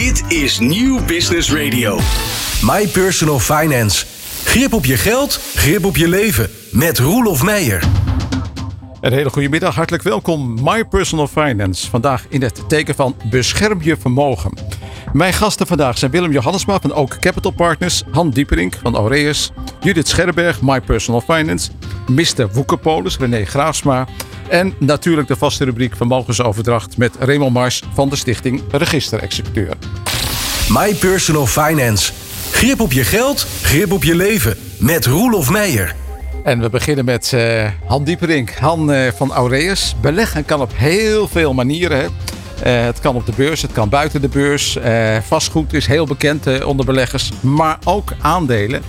[0.00, 1.98] Dit is Nieuw Business Radio.
[2.62, 4.06] My Personal Finance.
[4.44, 6.50] Grip op je geld, grip op je leven.
[6.72, 7.88] Met Roelof Meijer.
[9.00, 10.62] Een hele goede middag, hartelijk welkom.
[10.62, 11.90] My Personal Finance.
[11.90, 14.52] Vandaag in het teken van bescherm je vermogen.
[15.12, 19.50] Mijn gasten vandaag zijn Willem Johannesma van Oak Capital Partners, Han Dieperink van Aureus,
[19.80, 21.70] Judith Scherberg, My Personal Finance,
[22.06, 22.48] Mr.
[22.52, 24.06] Woekerpolis, René Graafsma
[24.48, 29.76] en natuurlijk de vaste rubriek Vermogensoverdracht met Raymond Mars van de stichting Registerexecuteur.
[30.68, 32.12] My Personal Finance.
[32.52, 34.56] Grip op je geld, grip op je leven.
[34.78, 35.94] Met Roelof Meijer.
[36.44, 39.96] En we beginnen met uh, Han Dieperink, Han uh, van Aureus.
[40.00, 41.98] Beleggen kan op heel veel manieren.
[41.98, 42.06] Hè?
[42.66, 44.78] Uh, het kan op de beurs, het kan buiten de beurs.
[45.22, 47.30] vastgoed is heel bekend onder beleggers.
[47.40, 48.82] Maar ook aandelen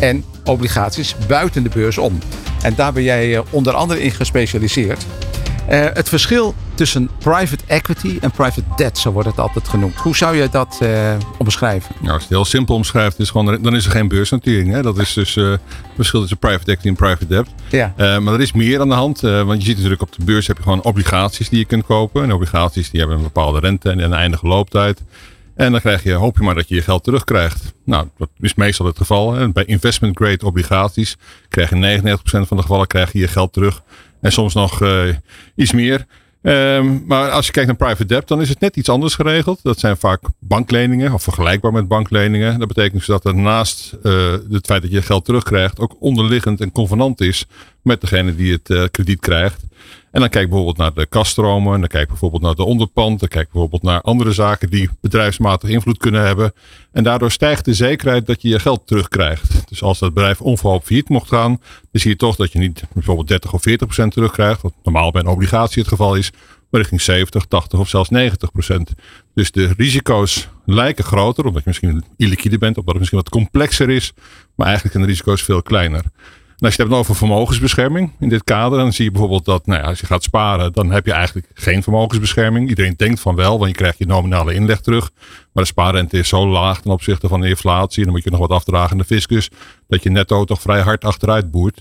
[0.00, 2.18] en obligaties buiten de beurs om.
[2.62, 5.06] En daar ben jij onder andere in gespecialiseerd.
[5.70, 9.96] Uh, het verschil tussen private equity en private debt, zo wordt het altijd genoemd.
[9.96, 11.94] Hoe zou je dat uh, omschrijven?
[12.00, 14.72] Nou, als je het heel simpel omschrijft, is gewoon, dan is er geen beursnotering.
[14.72, 14.82] Hè?
[14.82, 15.60] Dat is dus uh, het
[15.94, 17.48] verschil tussen private equity en private debt.
[17.70, 18.20] Ja.
[18.20, 19.20] maar er is meer aan de hand.
[19.20, 22.22] want je ziet natuurlijk op de beurs heb je gewoon obligaties die je kunt kopen.
[22.22, 25.02] En obligaties die hebben een bepaalde rente en een eindige looptijd.
[25.54, 27.74] En dan krijg je, hoop je maar dat je je geld terugkrijgt.
[27.84, 29.32] Nou, dat is meestal het geval.
[29.32, 29.52] Hè?
[29.52, 31.16] Bij investment grade obligaties
[31.48, 33.82] krijg je 99% van de gevallen krijg je je geld terug.
[34.20, 35.08] En soms nog uh,
[35.54, 36.06] iets meer.
[36.42, 39.60] Um, maar als je kijkt naar private debt, dan is het net iets anders geregeld.
[39.62, 42.58] Dat zijn vaak bankleningen of vergelijkbaar met bankleningen.
[42.58, 46.60] Dat betekent dus dat er naast uh, het feit dat je geld terugkrijgt ook onderliggend
[46.60, 47.46] een convenant is
[47.84, 49.64] met degene die het uh, krediet krijgt.
[50.14, 51.80] En dan kijk bijvoorbeeld naar de kaststromen.
[51.80, 53.20] Dan kijk bijvoorbeeld naar de onderpand.
[53.20, 56.52] Dan kijk bijvoorbeeld naar andere zaken die bedrijfsmatig invloed kunnen hebben.
[56.92, 59.68] En daardoor stijgt de zekerheid dat je je geld terugkrijgt.
[59.68, 61.50] Dus als dat bedrijf onverhoopt failliet mocht gaan,
[61.90, 64.62] dan zie je toch dat je niet bijvoorbeeld 30 of 40 procent terugkrijgt.
[64.62, 66.30] Wat normaal bij een obligatie het geval is.
[66.70, 68.92] Maar richting 70, 80 of zelfs 90 procent.
[69.34, 73.90] Dus de risico's lijken groter, omdat je misschien illiquide bent, omdat het misschien wat complexer
[73.90, 74.12] is.
[74.54, 76.04] Maar eigenlijk zijn de risico's veel kleiner
[76.58, 79.80] als je het hebt over vermogensbescherming in dit kader, dan zie je bijvoorbeeld dat nou
[79.80, 82.68] ja, als je gaat sparen, dan heb je eigenlijk geen vermogensbescherming.
[82.68, 85.10] Iedereen denkt van wel, want je krijgt je nominale inleg terug.
[85.52, 87.98] Maar de spaarrente is zo laag ten opzichte van de inflatie.
[87.98, 89.50] En dan moet je nog wat afdragen aan de fiscus,
[89.88, 91.78] dat je netto toch vrij hard achteruit boert.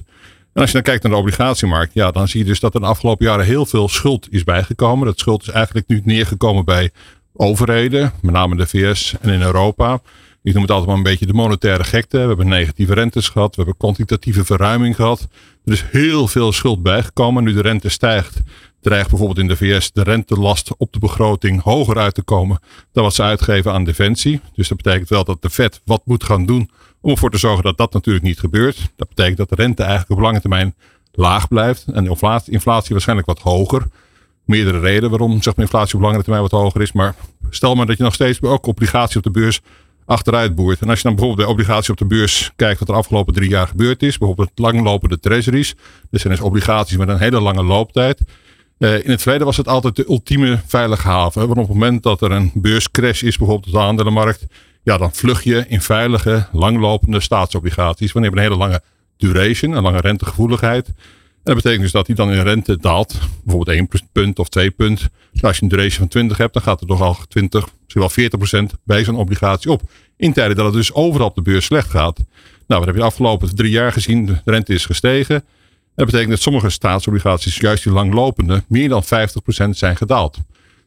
[0.54, 2.80] En als je dan kijkt naar de obligatiemarkt, ja, dan zie je dus dat er
[2.80, 5.06] de afgelopen jaren heel veel schuld is bijgekomen.
[5.06, 6.92] Dat schuld is eigenlijk nu neergekomen bij
[7.34, 10.02] overheden, met name de VS en in Europa.
[10.44, 12.18] Ik noem het altijd maar een beetje de monetaire gekte.
[12.18, 13.50] We hebben negatieve rentes gehad.
[13.50, 15.28] We hebben kwantitatieve verruiming gehad.
[15.66, 17.44] Er is heel veel schuld bijgekomen.
[17.44, 18.42] Nu de rente stijgt,
[18.82, 22.60] dreigt bijvoorbeeld in de VS de rentelast op de begroting hoger uit te komen
[22.92, 24.42] dan wat ze uitgeven aan defensie.
[24.56, 26.70] Dus dat betekent wel dat de Fed wat moet gaan doen
[27.02, 28.92] om ervoor te zorgen dat dat natuurlijk niet gebeurt.
[28.96, 30.76] Dat betekent dat de rente eigenlijk op lange termijn
[31.12, 33.84] laag blijft en de inflatie, waarschijnlijk wat hoger.
[34.46, 36.92] Meerdere redenen waarom zeg maar, inflatie op lange termijn wat hoger is.
[36.92, 37.16] Maar
[37.50, 39.62] stel maar dat je nog steeds ook obligatie op de beurs
[40.06, 40.82] achteruit boert.
[40.82, 43.34] En als je dan bijvoorbeeld bij obligatie op de beurs kijkt wat er de afgelopen
[43.34, 44.18] drie jaar gebeurd is.
[44.18, 45.76] Bijvoorbeeld langlopende treasuries.
[46.10, 48.22] Dus zijn dus obligaties met een hele lange looptijd.
[48.80, 51.48] Uh, in het verleden was het altijd de ultieme veilige haven.
[51.48, 54.46] Want op het moment dat er een beurscrash is, bijvoorbeeld op de aandelenmarkt.
[54.84, 58.12] Ja, dan vlug je in veilige, langlopende staatsobligaties.
[58.12, 58.82] Wanneer je een hele lange
[59.18, 60.90] duration, een lange rentegevoeligheid.
[61.44, 63.18] En dat betekent dus dat die dan in rente daalt.
[63.44, 65.00] Bijvoorbeeld 1 punt of 2 punt.
[65.00, 65.10] Nou,
[65.42, 68.10] als je een duration van 20 hebt, dan gaat er toch al 20, misschien wel
[68.10, 69.82] 40 procent bij zo'n obligatie op.
[70.18, 72.18] In tijden dat het dus overal op de beurs slecht gaat.
[72.68, 74.26] Nou, wat heb je de afgelopen drie jaar gezien?
[74.26, 75.44] De rente is gestegen.
[75.96, 80.38] Dat betekent dat sommige staatsobligaties, juist die langlopende, meer dan 50 procent zijn gedaald.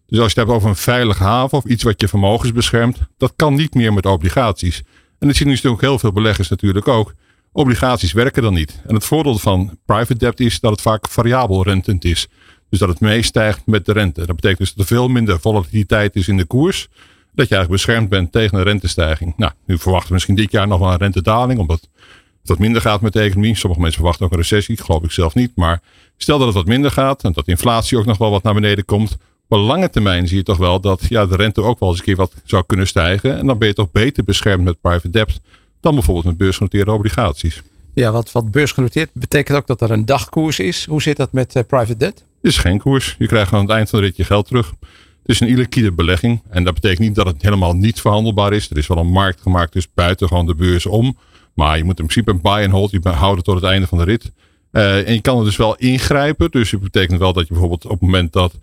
[0.06, 2.98] Dus als je het hebt over een veilige haven of iets wat je vermogens beschermt,
[3.18, 4.82] dat kan niet meer met obligaties.
[5.18, 7.14] En dat zien nu natuurlijk heel veel beleggers natuurlijk ook.
[7.56, 8.80] Obligaties werken dan niet.
[8.86, 12.28] En het voordeel van private debt is dat het vaak variabel rentend is.
[12.70, 14.26] Dus dat het meestijgt met de rente.
[14.26, 16.88] Dat betekent dus dat er veel minder volatiliteit is in de koers.
[17.34, 19.34] Dat je eigenlijk beschermd bent tegen een rentestijging.
[19.36, 21.60] Nou, nu verwachten we misschien dit jaar nog wel een rentedaling.
[21.60, 23.56] Omdat het wat minder gaat met de economie.
[23.56, 24.82] Sommige mensen verwachten ook een recessie.
[24.82, 25.52] Geloof ik zelf niet.
[25.54, 25.80] Maar
[26.16, 27.24] stel dat het wat minder gaat.
[27.24, 29.16] En dat inflatie ook nog wel wat naar beneden komt.
[29.48, 32.04] Op lange termijn zie je toch wel dat ja, de rente ook wel eens een
[32.04, 33.38] keer wat zou kunnen stijgen.
[33.38, 35.40] En dan ben je toch beter beschermd met private debt
[35.86, 37.62] dan bijvoorbeeld met beursgenoteerde obligaties.
[37.94, 40.84] Ja, wat, wat beursgenoteerd betekent ook dat er een dagkoers is.
[40.84, 42.18] Hoe zit dat met uh, private debt?
[42.18, 43.14] Het is geen koers.
[43.18, 44.72] Je krijgt aan het eind van de rit je geld terug.
[44.80, 46.42] Het is een illiquide belegging.
[46.48, 48.70] En dat betekent niet dat het helemaal niet verhandelbaar is.
[48.70, 51.16] Er is wel een markt gemaakt, dus buiten gewoon de beurs om.
[51.54, 52.90] Maar je moet in principe een buy and hold.
[52.90, 54.32] Je houden tot het einde van de rit.
[54.72, 56.50] Uh, en je kan er dus wel ingrijpen.
[56.50, 58.54] Dus het betekent wel dat je bijvoorbeeld op het moment dat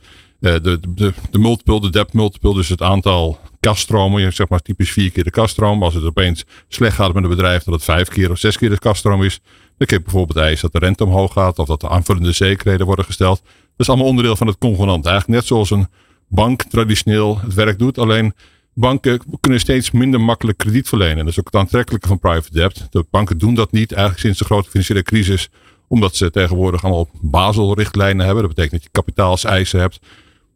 [0.43, 4.91] de, de, de multiple, de debt multiple, dus het aantal kaststromen, je zeg maar typisch
[4.91, 5.83] vier keer de kaststroom.
[5.83, 8.69] Als het opeens slecht gaat met een bedrijf, dat het vijf keer of zes keer
[8.69, 9.39] de kaststroom is.
[9.77, 12.85] Dan kun je bijvoorbeeld eisen dat de rente omhoog gaat of dat de aanvullende zekerheden
[12.85, 13.41] worden gesteld.
[13.43, 15.05] Dat is allemaal onderdeel van het convenant.
[15.05, 15.87] Eigenlijk net zoals een
[16.27, 17.97] bank traditioneel het werk doet.
[17.97, 18.33] Alleen
[18.73, 21.17] banken kunnen steeds minder makkelijk krediet verlenen.
[21.17, 22.87] Dat is ook het aantrekkelijke van private debt.
[22.89, 25.49] De banken doen dat niet eigenlijk sinds de grote financiële crisis.
[25.87, 28.43] Omdat ze tegenwoordig allemaal Basel-richtlijnen hebben.
[28.43, 29.99] Dat betekent dat je kapitaalseisen hebt.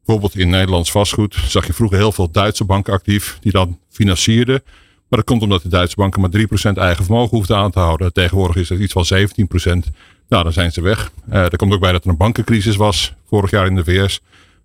[0.07, 3.37] Bijvoorbeeld in Nederlands vastgoed zag je vroeger heel veel Duitse banken actief.
[3.41, 4.61] Die dan financierden.
[5.09, 6.29] Maar dat komt omdat de Duitse banken maar
[6.73, 8.13] 3% eigen vermogen hoefden aan te houden.
[8.13, 9.91] Tegenwoordig is het iets van 17%.
[10.27, 11.11] Nou, dan zijn ze weg.
[11.29, 14.19] Uh, er komt ook bij dat er een bankencrisis was vorig jaar in de VS.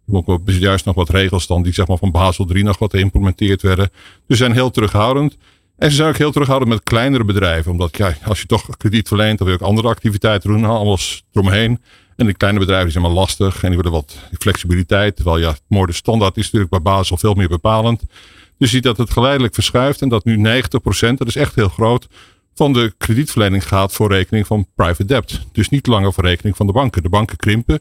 [0.06, 2.90] Er ook juist nog wat regels dan die zeg maar, van Basel 3 nog wat
[2.90, 3.90] geïmplementeerd werden.
[4.26, 5.36] Dus ze zijn heel terughoudend.
[5.78, 7.72] En ze zijn ook heel terughoudend met kleinere bedrijven.
[7.72, 10.64] Omdat ja, als je toch krediet verleent, dan wil je ook andere activiteiten doen.
[10.64, 11.80] Alles eromheen.
[12.16, 13.62] En de kleine bedrijven zijn maar lastig.
[13.62, 15.16] En die willen wat flexibiliteit.
[15.16, 18.00] Terwijl ja, mooie standaard is natuurlijk bij Basel veel meer bepalend.
[18.00, 20.02] Dus je ziet dat het geleidelijk verschuift.
[20.02, 22.06] En dat nu 90%, dat is echt heel groot,
[22.54, 25.40] van de kredietverlening gaat voor rekening van private debt.
[25.52, 27.02] Dus niet langer voor rekening van de banken.
[27.02, 27.80] De banken krimpen.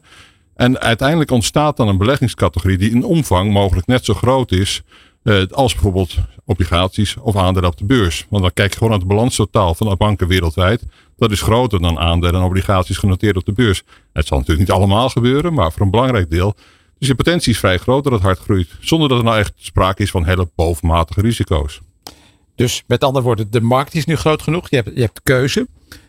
[0.54, 4.82] En uiteindelijk ontstaat dan een beleggingscategorie die in omvang mogelijk net zo groot is
[5.22, 6.14] eh, als bijvoorbeeld
[6.44, 8.26] obligaties of aandelen op de beurs.
[8.28, 10.82] Want dan kijk je gewoon naar het balanstotaal van de banken wereldwijd.
[11.22, 13.82] Dat is groter dan aandelen en obligaties genoteerd op de beurs.
[14.12, 16.54] Het zal natuurlijk niet allemaal gebeuren, maar voor een belangrijk deel.
[16.98, 18.68] Dus de potentie is vrij groot dat het hard groeit.
[18.80, 21.80] Zonder dat er nou echt sprake is van hele bovenmatige risico's.
[22.54, 24.70] Dus met andere woorden, de markt is nu groot genoeg.
[24.70, 25.66] Je hebt, je hebt keuze.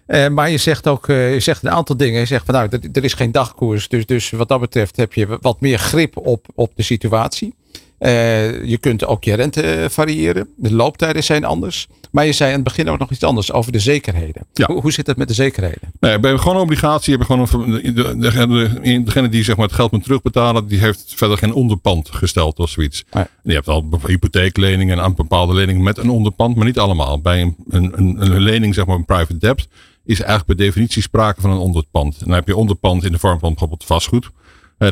[0.07, 2.19] Uh, maar je zegt ook uh, je zegt een aantal dingen.
[2.19, 3.87] Je zegt van nou, er, is geen dagkoers.
[3.87, 7.55] Dus, dus wat dat betreft heb je wat meer grip op, op de situatie.
[8.03, 10.49] Uh, je kunt ook je rente variëren.
[10.55, 11.87] De looptijden zijn anders.
[12.11, 14.45] Maar je zei aan het begin ook nog iets anders over de zekerheden.
[14.53, 14.65] Ja.
[14.65, 15.91] Hoe, hoe zit het met de zekerheden?
[15.99, 20.03] Nee, bij gewoon obligatie hebben gewoon een, de, degene die zeg maar, het geld moet
[20.03, 23.03] terugbetalen, die heeft verder geen onderpand gesteld of zoiets.
[23.11, 23.25] Nee.
[23.43, 27.21] Je hebt al hypotheekleningen en bepaalde leningen met een onderpand, maar niet allemaal.
[27.21, 29.67] Bij een, een, een lening, zeg maar een private debt,
[30.05, 32.13] is eigenlijk per definitie sprake van een onderpand.
[32.13, 34.29] En dan heb je onderpand in de vorm van bijvoorbeeld vastgoed.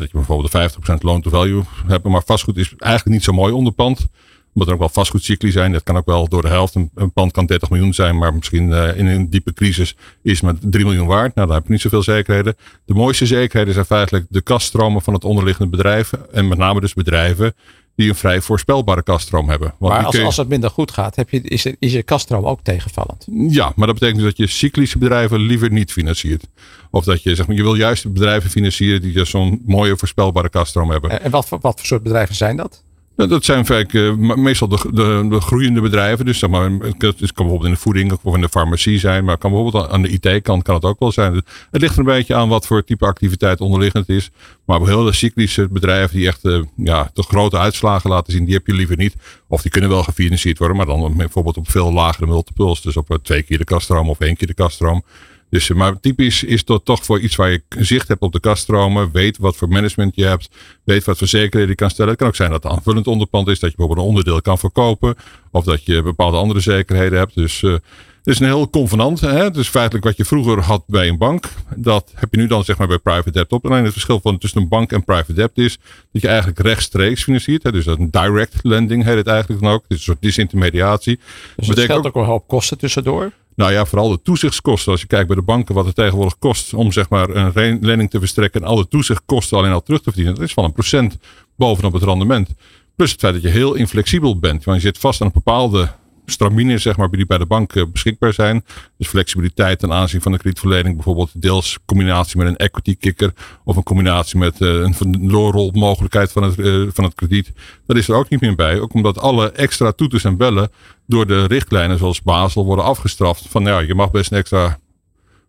[0.00, 2.04] Dat je bijvoorbeeld de 50% loan to value hebt.
[2.04, 4.08] Maar vastgoed is eigenlijk niet zo mooi onderpand
[4.54, 5.72] omdat er ook wel vastgoedcycli zijn.
[5.72, 6.74] Dat kan ook wel door de helft.
[6.74, 10.54] Een, pand kan 30 miljoen zijn, maar misschien uh, in een diepe crisis is maar
[10.60, 11.34] 3 miljoen waard.
[11.34, 12.56] Nou, daar heb je niet zoveel zekerheden.
[12.84, 16.12] De mooiste zekerheden zijn feitelijk de kaststromen van het onderliggende bedrijf.
[16.12, 17.54] En met name dus bedrijven
[17.94, 19.74] die een vrij voorspelbare kaststroom hebben.
[19.78, 22.60] Want maar als, als het minder goed gaat, heb je, is, is je kaststroom ook
[22.62, 23.26] tegenvallend?
[23.48, 26.46] Ja, maar dat betekent dus dat je cyclische bedrijven liever niet financiert.
[26.90, 30.48] Of dat je, zeg maar, je wil juist bedrijven financieren die dus zo'n mooie voorspelbare
[30.48, 31.22] kaststroom hebben.
[31.22, 32.82] En wat, wat voor soort bedrijven zijn dat?
[33.16, 36.24] Nou, dat zijn vaak uh, meestal de, de, de, groeiende bedrijven.
[36.24, 39.24] Dus zeg maar, het kan bijvoorbeeld in de voeding of in de farmacie zijn.
[39.24, 41.34] Maar kan bijvoorbeeld aan de IT-kant kan het ook wel zijn.
[41.70, 44.30] Het ligt er een beetje aan wat voor type activiteit onderliggend is.
[44.64, 48.54] Maar heel de cyclische bedrijven die echt uh, ja, de grote uitslagen laten zien, die
[48.54, 49.14] heb je liever niet.
[49.48, 52.82] Of die kunnen wel gefinancierd worden, maar dan bijvoorbeeld op veel lagere multiples.
[52.82, 55.04] Dus op twee keer de kaststroom of één keer de kaststroom.
[55.52, 58.40] Dus, eh, maar typisch is dat toch voor iets waar je zicht hebt op de
[58.40, 59.12] kaststromen.
[59.12, 60.48] Weet wat voor management je hebt.
[60.84, 62.10] Weet wat voor zekerheden je kan stellen.
[62.10, 63.58] Het kan ook zijn dat het aanvullend onderpand is.
[63.58, 65.14] Dat je bijvoorbeeld een onderdeel kan verkopen.
[65.50, 67.34] Of dat je bepaalde andere zekerheden hebt.
[67.34, 67.82] Dus uh, het
[68.24, 69.20] is een heel convenant.
[69.20, 69.50] Hè?
[69.50, 71.48] Dus feitelijk wat je vroeger had bij een bank.
[71.76, 73.66] Dat heb je nu dan zeg maar bij private debt op.
[73.66, 75.78] Alleen het verschil van tussen een bank en private debt is.
[76.12, 77.62] Dat je eigenlijk rechtstreeks financiert.
[77.62, 77.72] Hè?
[77.72, 79.82] Dus dat een direct lending heet het eigenlijk dan ook.
[79.82, 81.20] Het is een soort disintermediatie.
[81.56, 83.32] Dus het geldt ook wel hoop kosten tussendoor?
[83.54, 84.92] Nou ja, vooral de toezichtskosten.
[84.92, 88.10] Als je kijkt bij de banken wat het tegenwoordig kost om zeg maar een lening
[88.10, 90.34] te verstrekken en alle toezichtkosten alleen al terug te verdienen.
[90.34, 91.18] Dat is van een procent
[91.56, 92.48] bovenop het rendement.
[92.96, 94.64] Plus het feit dat je heel inflexibel bent.
[94.64, 95.90] Want je zit vast aan een bepaalde
[96.26, 98.64] stramine zeg maar, die bij de bank eh, beschikbaar zijn.
[98.98, 100.94] Dus flexibiliteit ten aanzien van de kredietverlening.
[100.94, 103.32] Bijvoorbeeld deels combinatie met een equity kicker.
[103.64, 107.52] Of een combinatie met uh, een doorrolmogelijkheid van het, uh, van het krediet.
[107.86, 108.80] Dat is er ook niet meer bij.
[108.80, 110.70] Ook omdat alle extra toeters en bellen
[111.12, 113.44] door de richtlijnen zoals Basel worden afgestraft.
[113.48, 114.78] Van ja, je mag best een extra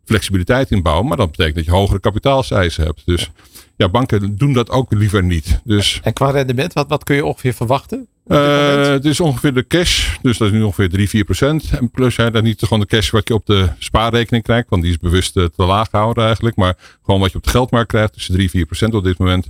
[0.06, 1.08] flexibiliteit inbouwen.
[1.08, 3.02] Maar dat betekent dat je hogere kapitaalseisen hebt.
[3.06, 3.32] Dus
[3.76, 5.60] ja, banken doen dat ook liever niet.
[5.64, 8.08] Dus, en qua rendement, wat, wat kun je ongeveer verwachten?
[8.28, 11.70] Uh, het is ongeveer de cash, dus dat is nu ongeveer 3, 4 procent.
[11.80, 14.82] En plus ja, dat niet gewoon de cash wat je op de spaarrekening krijgt, want
[14.82, 16.56] die is bewust te laag gehouden eigenlijk.
[16.56, 19.48] Maar gewoon wat je op de geldmarkt krijgt, dus 3, 4 procent op dit moment.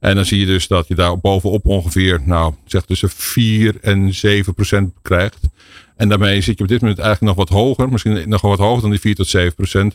[0.00, 4.14] En dan zie je dus dat je daar bovenop ongeveer, nou zeg tussen 4 en
[4.14, 5.40] 7 procent krijgt.
[5.96, 8.80] En daarmee zit je op dit moment eigenlijk nog wat hoger, misschien nog wat hoger
[8.80, 9.94] dan die 4 tot 7 procent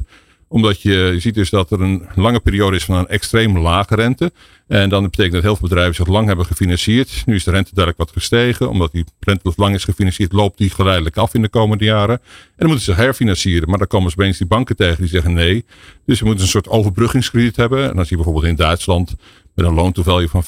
[0.52, 4.32] omdat je, ziet dus dat er een lange periode is van een extreem lage rente.
[4.68, 7.24] En dan betekent dat heel veel bedrijven zich lang hebben gefinancierd.
[7.26, 8.70] Nu is de rente duidelijk wat gestegen.
[8.70, 12.16] Omdat die rente lang is gefinancierd, loopt die geleidelijk af in de komende jaren.
[12.16, 13.70] En dan moeten ze herfinancieren.
[13.70, 15.66] Maar dan komen ze opeens die banken tegen die zeggen nee.
[16.06, 17.90] Dus ze moeten een soort overbruggingskrediet hebben.
[17.90, 19.16] En dan zie je bijvoorbeeld in Duitsland
[19.54, 20.48] met een loan to value van 50%,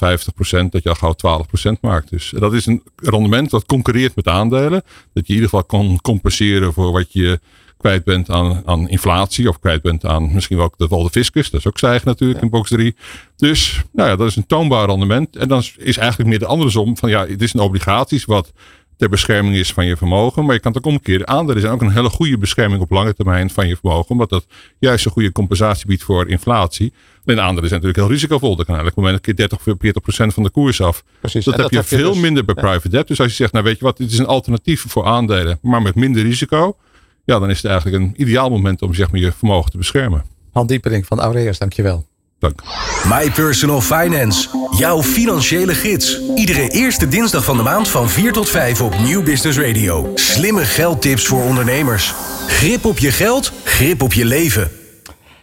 [0.70, 1.46] dat je al gauw
[1.76, 2.10] 12% maakt.
[2.10, 4.82] Dus dat is een rendement dat concurreert met aandelen.
[5.14, 7.40] Dat je in ieder geval kan compenseren voor wat je
[7.84, 11.50] kwijt bent aan, aan inflatie of kwijt bent aan misschien wel de, wel de fiscus.
[11.50, 12.96] Dat is ook stijgen natuurlijk in box 3.
[13.36, 15.36] Dus nou ja, dat is een toonbaar rendement.
[15.36, 18.52] En dan is eigenlijk meer de andere som van ja, het is een obligaties wat
[18.98, 20.46] ter bescherming is van je vermogen.
[20.46, 21.28] Maar je kan het ook omkeren.
[21.28, 24.10] Aandelen zijn ook een hele goede bescherming op lange termijn van je vermogen.
[24.10, 24.46] Omdat dat
[24.80, 26.94] juist een goede compensatie biedt voor inflatie.
[27.26, 28.56] En aandelen zijn natuurlijk heel risicovol.
[28.56, 30.82] Dat kan eigenlijk op het moment een keer 30 of 40 procent van de koers
[30.82, 31.04] af.
[31.20, 31.46] Precies.
[31.46, 33.08] Dat, heb je veel dus- minder bij private debt.
[33.08, 35.82] Dus als je zegt, nou weet je wat, dit is een alternatief voor aandelen, maar
[35.82, 36.78] met minder risico.
[37.26, 40.24] Ja, dan is het eigenlijk een ideaal moment om zeg maar, je vermogen te beschermen.
[40.52, 42.06] Han Diepering van Aureus, dankjewel.
[42.44, 42.64] Dank.
[43.08, 44.50] My Personal Finance.
[44.78, 46.22] Jouw financiële gids.
[46.36, 50.12] Iedere eerste dinsdag van de maand van 4 tot 5 op Nieuw Business Radio.
[50.16, 52.14] Slimme geldtips voor ondernemers.
[52.48, 54.72] Grip op je geld, grip op je leven.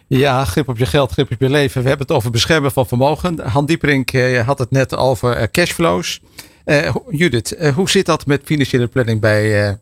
[0.07, 1.81] Ja, grip op je geld, grip op je leven.
[1.81, 3.39] We hebben het over beschermen van vermogen.
[3.39, 6.21] Han Dieperink eh, had het net over eh, cashflows.
[6.65, 9.77] Uh, Judith, hoe zit dat met financiële planning bij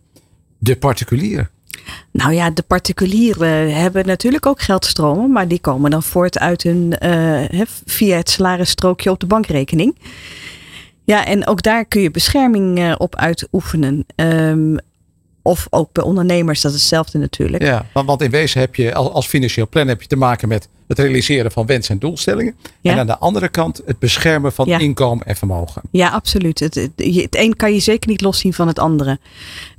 [0.57, 1.49] de particulier?
[2.11, 6.95] Nou ja, de particulieren hebben natuurlijk ook geldstromen, maar die komen dan voort uit hun
[7.03, 9.97] uh, via het salarisstrookje op de bankrekening.
[11.03, 14.05] Ja, en ook daar kun je bescherming op uitoefenen.
[14.15, 14.77] Um,
[15.41, 17.63] of ook bij ondernemers, dat is hetzelfde natuurlijk.
[17.63, 20.99] Ja, want in wezen heb je als financieel plan heb je te maken met het
[20.99, 22.55] realiseren van wensen en doelstellingen.
[22.81, 25.81] En aan de andere kant het beschermen van inkomen en vermogen.
[25.91, 26.59] Ja, absoluut.
[26.59, 29.19] Het, het, het, een kan je zeker niet loszien van het andere.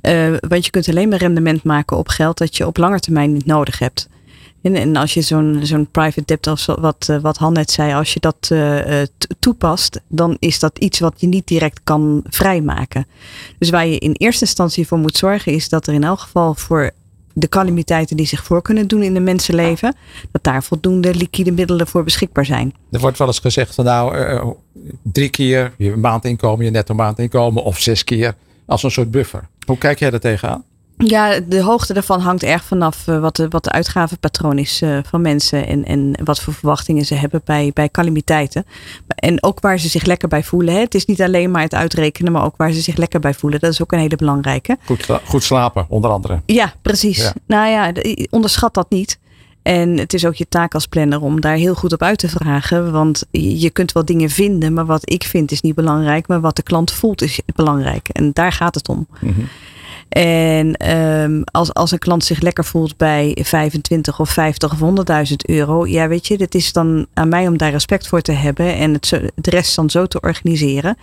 [0.01, 3.33] Uh, want je kunt alleen maar rendement maken op geld dat je op lange termijn
[3.33, 4.09] niet nodig hebt.
[4.61, 7.93] En, en als je zo'n zo'n private debt, als wat, eh, wat Han net zei,
[7.93, 9.01] als je dat uh,
[9.39, 13.07] toepast, dan is dat iets wat je niet direct kan vrijmaken.
[13.57, 16.53] Dus waar je in eerste instantie voor moet zorgen, is dat er in elk geval
[16.53, 16.91] voor
[17.33, 19.95] de calamiteiten die zich voor kunnen doen in de mensenleven,
[20.31, 22.73] dat daar voldoende liquide middelen voor beschikbaar zijn.
[22.91, 24.55] Er wordt wel eens gezegd van nou,
[25.03, 28.35] drie keer je maandinkomen, je netto maandinkomen, of zes keer
[28.65, 29.47] als een soort buffer.
[29.65, 30.63] Hoe kijk jij daar tegenaan?
[31.03, 34.99] Ja, de hoogte daarvan hangt erg vanaf uh, wat, de, wat de uitgavenpatroon is uh,
[35.03, 38.65] van mensen en, en wat voor verwachtingen ze hebben bij, bij calamiteiten.
[39.15, 40.73] En ook waar ze zich lekker bij voelen.
[40.73, 40.79] Hè.
[40.79, 43.59] Het is niet alleen maar het uitrekenen, maar ook waar ze zich lekker bij voelen.
[43.59, 44.77] Dat is ook een hele belangrijke.
[44.85, 46.41] Goed, goed slapen, onder andere.
[46.45, 47.31] Ja, precies.
[47.45, 47.91] Nou ja,
[48.29, 49.19] onderschat dat niet.
[49.61, 52.29] En het is ook je taak als planner om daar heel goed op uit te
[52.29, 52.91] vragen.
[52.91, 56.27] Want je kunt wel dingen vinden, maar wat ik vind is niet belangrijk.
[56.27, 58.09] Maar wat de klant voelt is belangrijk.
[58.09, 59.07] En daar gaat het om.
[59.19, 59.47] Mm
[60.17, 65.35] en um, als, als een klant zich lekker voelt bij 25 of 50 of 100.000
[65.35, 68.75] euro, ja, weet je, het is dan aan mij om daar respect voor te hebben
[68.75, 70.97] en het, de rest dan zo te organiseren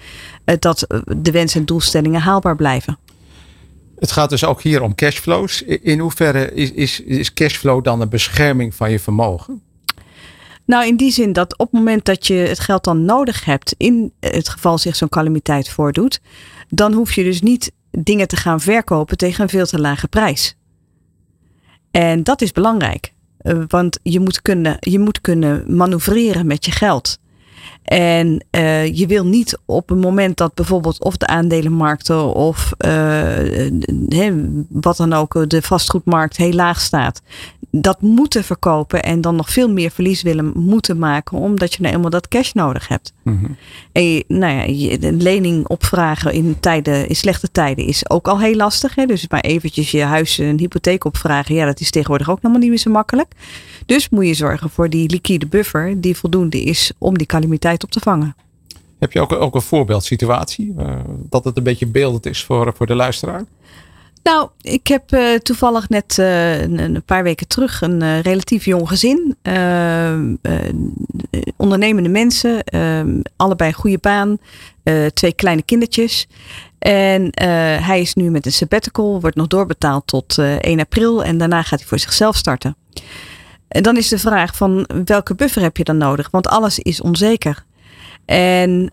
[0.44, 2.98] uh, dat de wensen en doelstellingen haalbaar blijven.
[3.98, 5.62] Het gaat dus ook hier om cashflows.
[5.62, 9.62] In hoeverre is, is, is cashflow dan een bescherming van je vermogen?
[10.64, 13.74] Nou, in die zin dat op het moment dat je het geld dan nodig hebt,
[13.76, 16.20] in het geval zich zo'n calamiteit voordoet,
[16.68, 20.56] dan hoef je dus niet dingen te gaan verkopen tegen een veel te lage prijs.
[21.90, 26.70] En dat is belangrijk, eh, want je moet kunnen, je moet kunnen manoeuvreren met je
[26.70, 27.18] geld.
[27.88, 34.30] En uh, je wil niet op een moment dat bijvoorbeeld of de aandelenmarkten of uh,
[34.68, 37.22] wat dan ook, de vastgoedmarkt heel laag staat,
[37.70, 41.94] dat moeten verkopen en dan nog veel meer verlies willen moeten maken, omdat je nou
[41.94, 43.12] eenmaal dat cash nodig hebt.
[43.22, 43.56] Mm -hmm.
[43.92, 44.66] En nou ja,
[45.08, 48.94] een lening opvragen in, tijden, in slechte tijden is ook al heel lastig.
[48.94, 49.06] Hè?
[49.06, 52.70] Dus maar eventjes je huis een hypotheek opvragen, ja, dat is tegenwoordig ook helemaal niet
[52.70, 53.32] meer zo makkelijk.
[53.86, 57.90] Dus moet je zorgen voor die liquide buffer die voldoende is om die calamiteit op
[57.90, 58.36] te vangen.
[58.98, 60.94] Heb je ook, ook een voorbeeldsituatie, uh,
[61.28, 63.44] dat het een beetje beeldend is voor, voor de luisteraar?
[64.22, 68.64] Nou, ik heb uh, toevallig net uh, een, een, paar weken terug een uh, relatief
[68.64, 69.36] jong gezin.
[71.56, 72.64] ondernemende mensen,
[73.36, 74.38] allebei goede baan,
[75.12, 76.28] twee kleine kindertjes.
[76.78, 77.30] En
[77.82, 81.78] hij is nu met een sabbatical, wordt nog doorbetaald tot 1 april en daarna gaat
[81.78, 82.76] hij voor zichzelf starten.
[83.68, 86.30] En dan is de vraag van welke buffer heb je dan nodig?
[86.30, 87.66] Want alles is onzeker.
[88.28, 88.90] En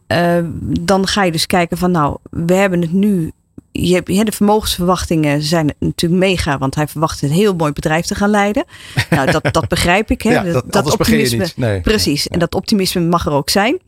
[0.80, 3.32] dan ga je dus kijken van nou, we hebben het nu
[3.72, 8.16] je hebt, de vermogensverwachtingen zijn natuurlijk mega, want hij verwacht een heel mooi bedrijf te
[8.16, 8.66] gaan leiden.
[9.10, 10.22] Nou, dat, dat begrijp ik.
[10.22, 10.32] Hè.
[10.32, 11.48] Ja, dat, dat optimisme.
[11.56, 11.82] Nee.
[11.82, 12.28] Precies.
[12.28, 13.80] En dat optimisme mag er ook zijn.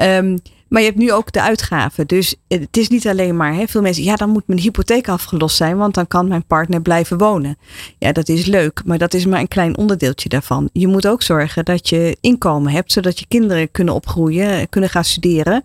[0.00, 0.38] Um,
[0.72, 2.06] maar je hebt nu ook de uitgaven.
[2.06, 4.04] Dus het is niet alleen maar hè, veel mensen.
[4.04, 7.58] Ja, dan moet mijn hypotheek afgelost zijn, want dan kan mijn partner blijven wonen.
[7.98, 10.68] Ja, dat is leuk, maar dat is maar een klein onderdeeltje daarvan.
[10.72, 15.04] Je moet ook zorgen dat je inkomen hebt, zodat je kinderen kunnen opgroeien, kunnen gaan
[15.04, 15.62] studeren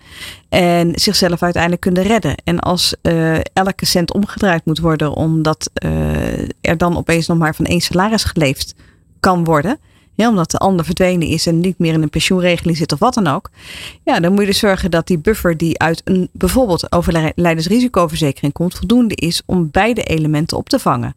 [0.50, 2.36] en zichzelf uiteindelijk kunnen redden.
[2.44, 7.56] En als uh, elke cent omgedraaid moet worden, omdat uh, er dan opeens nog maar
[7.56, 8.76] van één salaris geleefd
[9.20, 9.80] kan worden
[10.18, 13.14] ja, omdat de ander verdwenen is en niet meer in een pensioenregeling zit of wat
[13.14, 13.50] dan ook.
[14.04, 18.76] Ja, dan moet je dus zorgen dat die buffer die uit een bijvoorbeeld overlijdensrisicoverzekering komt,
[18.76, 21.16] voldoende is om beide elementen op te vangen.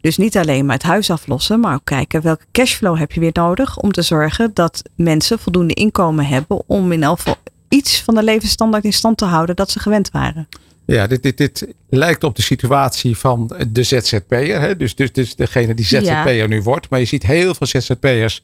[0.00, 3.30] Dus niet alleen maar het huis aflossen, maar ook kijken welke cashflow heb je weer
[3.32, 7.36] nodig om te zorgen dat mensen voldoende inkomen hebben om in elk geval
[7.68, 10.48] iets van de levensstandaard in stand te houden dat ze gewend waren.
[10.94, 14.60] Ja, dit, dit, dit lijkt op de situatie van de ZZP'er.
[14.60, 14.76] Hè?
[14.76, 16.90] Dus, dus, dus degene die ZZP'er nu wordt.
[16.90, 18.42] Maar je ziet heel veel ZZP'ers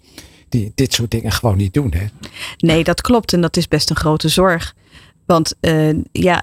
[0.48, 1.92] die dit soort dingen gewoon niet doen.
[1.92, 2.04] Hè?
[2.56, 3.32] Nee, dat klopt.
[3.32, 4.74] En dat is best een grote zorg.
[5.26, 6.42] Want uh, ja,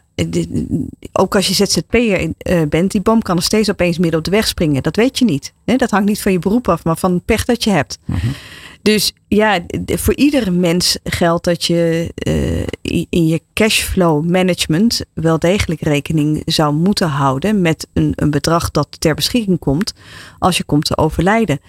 [1.11, 4.31] ook als je ZZP'er uh, bent, die boom kan er steeds opeens midden op de
[4.31, 4.83] weg springen.
[4.83, 5.53] Dat weet je niet.
[5.65, 5.75] Hè?
[5.75, 7.99] Dat hangt niet van je beroep af, maar van pech dat je hebt.
[8.05, 8.33] Mm -hmm.
[8.81, 15.81] Dus ja, voor iedere mens geldt dat je uh, in je cashflow management wel degelijk
[15.81, 19.93] rekening zou moeten houden met een, een bedrag dat ter beschikking komt
[20.39, 21.59] als je komt te overlijden.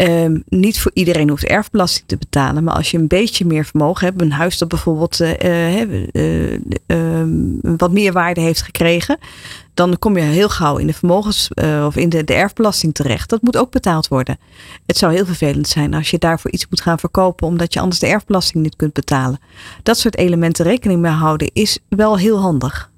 [0.00, 4.06] Um, niet voor iedereen hoeft erfbelasting te betalen, maar als je een beetje meer vermogen
[4.06, 7.24] hebt, een huis dat bijvoorbeeld uh, uh,
[7.62, 9.18] wat meer waarde heeft gekregen,
[9.74, 11.50] dan kom je heel gauw in de vermogens
[11.86, 13.30] of in de, de, erfbelasting terecht.
[13.30, 14.38] Dat moet ook betaald worden.
[14.86, 18.00] Het zou heel vervelend zijn als je daarvoor iets moet gaan verkopen, omdat je anders
[18.00, 19.40] de erfbelasting niet kunt betalen.
[19.82, 22.90] Dat soort elementen rekening mee houden is wel heel handig.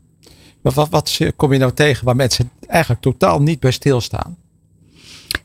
[0.61, 4.37] Maar wat, wat kom je nou tegen waar mensen eigenlijk totaal niet bij stilstaan?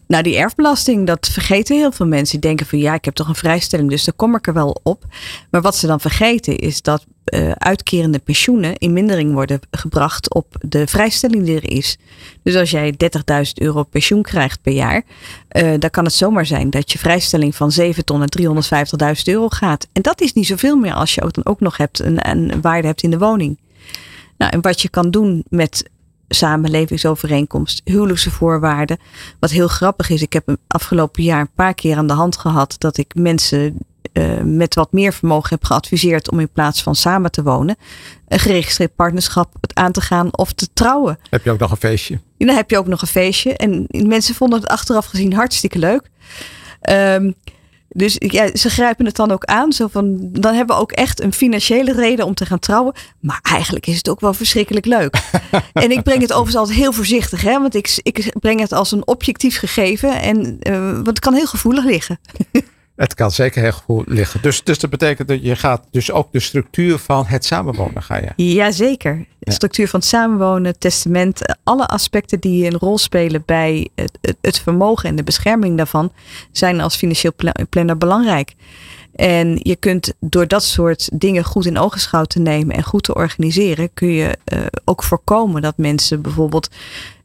[0.09, 2.39] Nou, die erfbelasting, dat vergeten heel veel mensen.
[2.39, 4.79] Die denken van ja, ik heb toch een vrijstelling, dus daar kom ik er wel
[4.83, 5.05] op.
[5.51, 10.55] Maar wat ze dan vergeten is dat uh, uitkerende pensioenen in mindering worden gebracht op
[10.61, 11.97] de vrijstelling die er is.
[12.43, 15.03] Dus als jij 30.000 euro pensioen krijgt per jaar,
[15.51, 19.49] uh, dan kan het zomaar zijn dat je vrijstelling van 7 ton naar 350.000 euro
[19.49, 19.87] gaat.
[19.93, 22.61] En dat is niet zoveel meer als je ook dan ook nog hebt een, een
[22.61, 23.59] waarde hebt in de woning.
[24.37, 25.89] Nou, en wat je kan doen met
[26.29, 28.97] samenlevingsovereenkomst, huwelijkse voorwaarden.
[29.39, 32.75] Wat heel grappig is, ik heb afgelopen jaar een paar keer aan de hand gehad
[32.77, 33.77] dat ik mensen
[34.13, 37.75] uh, met wat meer vermogen heb geadviseerd om in plaats van samen te wonen,
[38.27, 41.19] een geregistreerd partnerschap aan te gaan of te trouwen.
[41.29, 42.19] Heb je ook nog een feestje?
[42.37, 43.55] Ja, dan heb je ook nog een feestje.
[43.55, 46.09] En mensen vonden het achteraf gezien hartstikke leuk.
[46.89, 47.35] Um,
[47.89, 49.73] dus ja, ze grijpen het dan ook aan.
[49.73, 52.93] Zo van, dan hebben we ook echt een financiële reden om te gaan trouwen.
[53.19, 55.21] Maar eigenlijk is het ook wel verschrikkelijk leuk.
[55.73, 57.41] en ik breng het overigens altijd heel voorzichtig.
[57.41, 60.21] Hè, want ik, ik breng het als een objectief gegeven.
[60.21, 62.19] En, uh, want het kan heel gevoelig liggen.
[62.99, 64.41] Het kan zeker heel goed liggen.
[64.41, 68.17] Dus, dus dat betekent dat je gaat dus ook de structuur van het samenwonen ga
[68.17, 68.43] je.
[68.53, 69.25] Jazeker.
[69.39, 74.35] De structuur van het samenwonen, testament, alle aspecten die een rol spelen bij het, het,
[74.41, 76.11] het vermogen en de bescherming daarvan
[76.51, 77.33] zijn als financieel
[77.69, 78.55] planner belangrijk.
[79.15, 83.15] En je kunt door dat soort dingen goed in ogenschouw te nemen en goed te
[83.15, 86.69] organiseren, kun je uh, ook voorkomen dat mensen bijvoorbeeld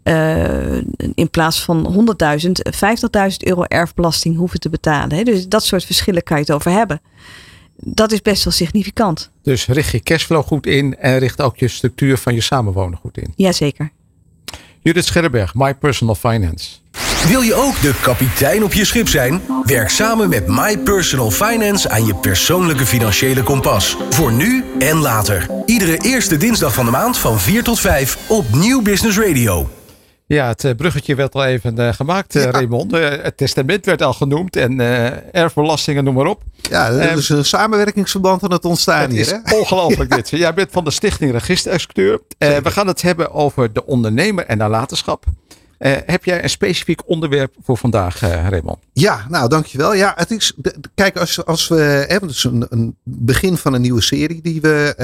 [0.04, 0.76] uh,
[1.14, 2.06] in plaats van
[2.42, 5.16] 100.000, 50.000 euro erfbelasting hoeven te betalen.
[5.16, 5.22] Hè?
[5.22, 7.00] Dus dat soort verschillen kan je het over hebben.
[7.76, 9.30] Dat is best wel significant.
[9.42, 13.18] Dus richt je cashflow goed in en richt ook je structuur van je samenwonen goed
[13.18, 13.32] in.
[13.36, 13.90] Jazeker.
[14.80, 16.70] Judith Scherberg, My Personal Finance.
[17.28, 19.40] Wil je ook de kapitein op je schip zijn?
[19.62, 23.96] Werk samen met My Personal Finance aan je persoonlijke financiële kompas.
[24.10, 25.46] Voor nu en later.
[25.66, 29.68] Iedere eerste dinsdag van de maand van 4 tot 5 op Nieuw Business Radio.
[30.26, 32.50] Ja, het eh, bruggetje werd al even uh, gemaakt, ja.
[32.50, 32.90] Raymond.
[32.92, 34.80] het testament werd al genoemd en
[35.32, 36.42] erfbelastingen, noem maar op.
[36.60, 39.20] Ja, er is een samenwerkingsverband aan het ontstaan het hier.
[39.20, 40.28] Is ongelooflijk dit.
[40.28, 42.20] Jij bent van de Stichting Registerexecuteur.
[42.38, 45.24] we gaan het hebben over de ondernemer en nalatenschap.
[45.84, 48.78] Uh, heb jij een specifiek onderwerp voor vandaag, uh, Raymond?
[48.92, 49.94] Ja, nou dankjewel.
[49.94, 50.52] Ja, het is,
[50.94, 54.94] kijk, als, als we hebben dus een, een, begin van een nieuwe serie die we,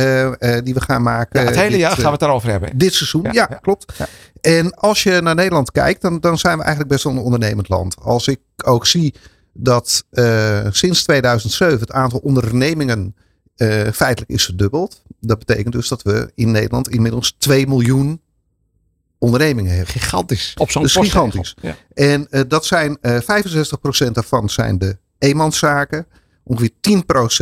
[0.41, 1.41] uh, die we gaan maken.
[1.41, 2.79] Ja, het hele dit, jaar gaan we het daarover hebben.
[2.79, 3.93] Dit seizoen, ja, ja, ja klopt.
[4.41, 7.69] En als je naar Nederland kijkt, dan, dan zijn we eigenlijk best wel een ondernemend
[7.69, 7.97] land.
[8.03, 9.15] Als ik ook zie
[9.53, 10.05] dat
[10.71, 13.15] sinds 2007 het aantal ondernemingen
[13.93, 15.03] feitelijk is verdubbeld.
[15.21, 18.21] Dat betekent dus dat we in Nederland inmiddels 2 miljoen
[19.21, 19.93] ondernemingen hebben.
[19.93, 20.55] Gigantisch.
[20.57, 21.55] Op zo'n dus gigantisch.
[21.61, 21.77] Ja.
[21.95, 23.19] En uh, dat zijn uh,
[24.07, 26.07] 65% daarvan zijn de eenmanszaken.
[26.45, 26.71] Ongeveer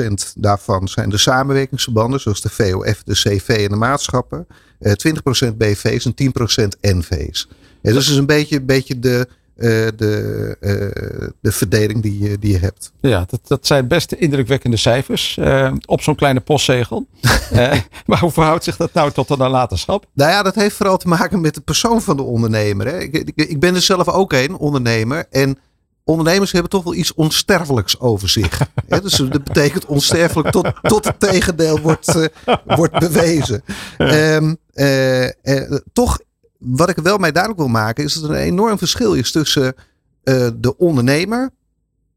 [0.09, 4.47] 10% daarvan zijn de samenwerkingsverbanden, zoals de VOF, de CV en de maatschappen.
[4.81, 4.93] Uh,
[5.51, 6.15] 20% BV's en
[6.65, 7.49] 10% NV's.
[7.83, 12.59] Ja, dus is een beetje, beetje de, de, uh, de verdeling die je, die je
[12.59, 12.93] hebt.
[13.01, 17.07] Ja, dat, dat zijn best indrukwekkende cijfers uh, op zo'n kleine postzegel.
[18.07, 20.07] maar hoe verhoudt zich dat nou tot de nalatenschap?
[20.13, 22.87] Nou ja, dat heeft vooral te maken met de persoon van de ondernemer.
[22.87, 22.99] Hè.
[22.99, 25.27] Ik, ik, ik ben er zelf ook een, ondernemer.
[25.31, 25.59] En
[26.05, 28.61] ondernemers hebben toch wel iets onsterfelijks over zich.
[28.89, 29.01] Hè?
[29.01, 32.31] Dus dat betekent onsterfelijk tot, tot het tegendeel wordt,
[32.65, 33.63] wordt bewezen.
[33.99, 34.57] Um,
[35.93, 36.19] toch
[36.59, 39.75] wat ik wel mij duidelijk wil maken, is dat er een enorm verschil is tussen
[40.25, 41.51] uh, de ondernemer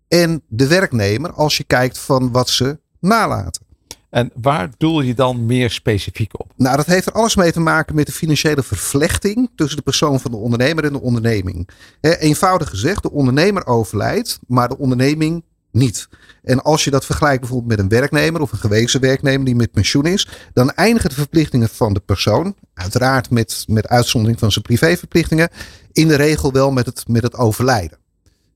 [0.08, 3.70] en de werknemer als je kijkt van wat ze nalaten.
[4.10, 6.54] En waar doel je dan meer specifiek op?
[6.56, 10.20] Nou, dat heeft er alles mee te maken met de financiële vervlechting tussen de persoon
[10.20, 11.70] van de ondernemer en de onderneming.
[12.02, 16.08] eenvoudig gezegd, de ondernemer overlijdt, maar de onderneming niet.
[16.44, 19.72] En als je dat vergelijkt bijvoorbeeld met een werknemer of een gewezen werknemer die met
[19.72, 24.64] pensioen is, dan eindigen de verplichtingen van de persoon, uiteraard met, met uitzondering van zijn
[24.64, 25.50] privéverplichtingen,
[25.92, 28.01] in de regel wel met het, met het overlijden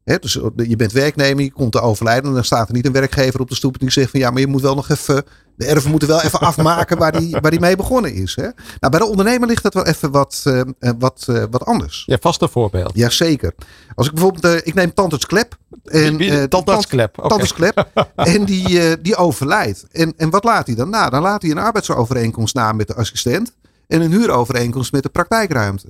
[0.06, 2.26] dus eh, je bent werknemer, je komt te overlijden.
[2.26, 4.40] En dan staat er niet een werkgever op de stoep die zegt van ja, maar
[4.40, 5.24] je moet wel nog even.
[5.58, 8.36] De erven moeten wel even afmaken waar die, waar die mee begonnen is.
[8.36, 8.42] Hè?
[8.42, 10.62] Nou, bij de ondernemer ligt dat wel even wat, uh,
[11.00, 12.04] wat, uh, wat anders.
[12.06, 12.92] Ja, vast een voorbeeld.
[12.94, 13.54] Jazeker.
[13.96, 15.58] Als ik bijvoorbeeld, uh, ik neem Tandarts Klep.
[15.84, 17.24] En, uh, Tandarts Klep.
[17.24, 17.48] Okay.
[17.56, 17.88] Klep.
[18.16, 19.86] en die, die overlijdt.
[19.92, 21.10] En, en wat laat hij dan na?
[21.10, 23.56] Dan laat hij een arbeidsovereenkomst na met de assistent.
[23.88, 25.88] En een huurovereenkomst met de praktijkruimte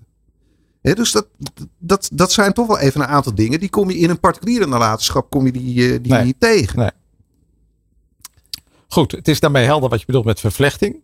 [0.94, 1.28] dus dat,
[1.78, 3.60] dat, dat zijn toch wel even een aantal dingen.
[3.60, 6.80] Die kom je in een particuliere nalatenschap kom je die, eh, die niet tegen.
[6.80, 6.92] Nee.
[8.88, 10.96] Goed, het is daarmee helder wat je bedoelt met vervlechting.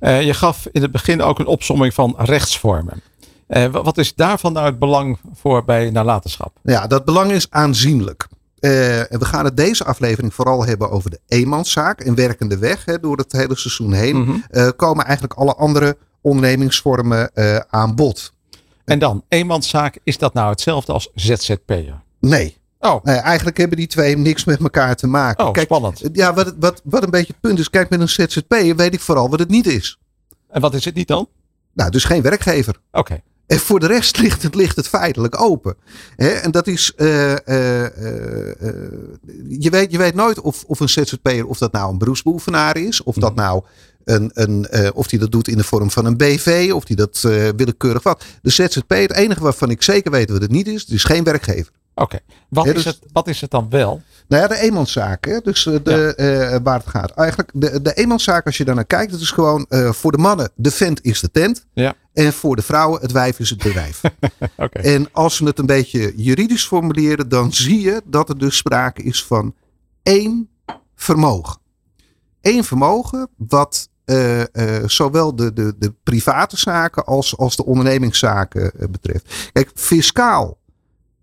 [0.00, 3.02] Uh, je gaf in het begin ook een opsomming van rechtsvormen.
[3.48, 6.58] Uh, wat is daarvan nou het belang voor bij nalatenschap?
[6.62, 8.26] Ja, dat belang is aanzienlijk.
[8.60, 12.00] we gaan het deze aflevering vooral hebben over de eenmanszaak.
[12.00, 14.70] En werkende weg, hè, door het hele seizoen heen, mhm.
[14.76, 17.30] komen eigenlijk alle andere ondernemingsvormen
[17.70, 18.34] aan bod.
[18.86, 22.02] En dan, eenmanszaak, is dat nou hetzelfde als ZZP'er?
[22.20, 22.56] Nee.
[22.78, 23.04] Oh.
[23.04, 25.46] Nee, eigenlijk hebben die twee niks met elkaar te maken.
[25.46, 26.02] Oh, kijk, spannend.
[26.12, 27.70] Ja, wat, wat, wat een beetje het punt is.
[27.70, 29.98] Kijk, met een ZZP'er weet ik vooral wat het niet is.
[30.48, 31.28] En wat is het niet dan?
[31.72, 32.80] Nou, dus geen werkgever.
[32.92, 33.22] Oké.
[33.46, 35.76] En voor de rest ligt het, ligt het feitelijk open.
[36.16, 36.92] en dat is.
[36.96, 37.36] Uh, uh,
[39.48, 43.02] je, weet, je weet nooit of, of een ZZP'er of dat nou een beroepsbeoefenaar is.
[43.02, 43.40] Of dat mhm.
[43.40, 43.62] nou
[44.06, 46.96] een, een, uh, of die dat doet in de vorm van een BV, of die
[46.96, 48.24] dat uh, willekeurig wat.
[48.42, 51.24] De ZZP, het enige waarvan ik zeker weet wat het niet is, het is geen
[51.24, 51.72] werkgever.
[51.94, 54.02] Oké, wat, is dus- het, wat is het dan wel?
[54.28, 55.40] Nou ja, de eenmanszaak.
[55.44, 57.10] Dus uh, de, waar het gaat.
[57.10, 60.50] Eigenlijk, de, de eenmanszaak, als je daar naar kijkt, het is gewoon voor de mannen,
[60.54, 61.66] de vent is de tent.
[61.72, 61.94] Ja.
[62.12, 64.00] En voor de vrouwen, het wijf is het bedrijf.
[64.56, 64.82] okay.
[64.82, 69.02] En als we het een beetje juridisch formuleren, dan zie je dat er dus sprake
[69.02, 69.54] is van
[70.02, 70.48] één
[70.94, 71.58] vermogen.
[72.40, 74.44] Eén vermogen wat uh, uh,
[74.86, 79.50] zowel de, de, de private zaken als, als de ondernemingszaken uh, betreft.
[79.52, 80.58] Kijk, fiscaal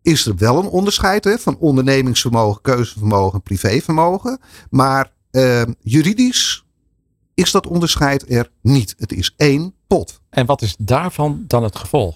[0.01, 4.39] is er wel een onderscheid hè, van ondernemingsvermogen, keuzevermogen en privévermogen.
[4.69, 5.11] Maar
[5.79, 6.65] juridisch
[7.33, 8.95] is dat onderscheid er niet.
[8.97, 10.21] Het is één pot.
[10.29, 12.15] En wat is daarvan dan het gevolg?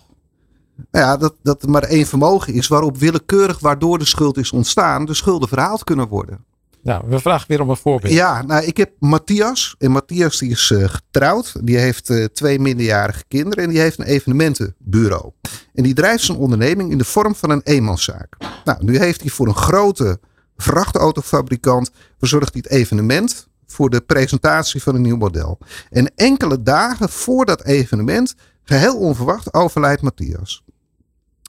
[0.92, 4.52] Nou ja, dat, dat er maar één vermogen is waarop willekeurig, waardoor de schuld is
[4.52, 6.46] ontstaan, de schulden verhaald kunnen worden.
[6.84, 8.14] Nou, we vragen weer om een voorbeeld.
[8.14, 9.76] Ja, nou, ik heb Matthias.
[9.78, 11.66] En Matthias die is uh, getrouwd.
[11.66, 13.64] Die heeft uh, twee minderjarige kinderen.
[13.64, 15.32] En die heeft een evenementenbureau.
[15.74, 18.38] En die drijft zijn onderneming in de vorm van een eenmanszaak.
[18.64, 20.20] Nou, nu heeft hij voor een grote
[20.58, 25.58] vrachtautofabrikant verzorgd hij het evenement voor de presentatie van een nieuw model.
[25.90, 30.64] En enkele dagen voor dat evenement, geheel onverwacht, overlijdt Matthias.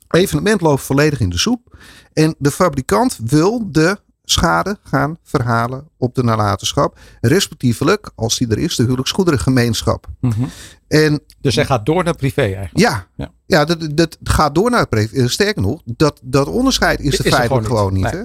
[0.09, 1.79] Evenement loopt volledig in de soep.
[2.13, 3.99] En de fabrikant wil de
[4.31, 6.99] schade gaan verhalen op de nalatenschap.
[7.21, 10.07] Respectievelijk, als die er is, de huwelijksgoederengemeenschap.
[10.21, 10.51] Mm
[10.89, 12.79] en, dus hij gaat door naar privé eigenlijk?
[12.79, 13.33] Ja, ja.
[13.47, 15.17] ja dat, dat gaat door naar privé.
[15.17, 18.11] Eh, sterker nog, dat, dat onderscheid is, er feitelijk gewoon niet.
[18.11, 18.25] hè?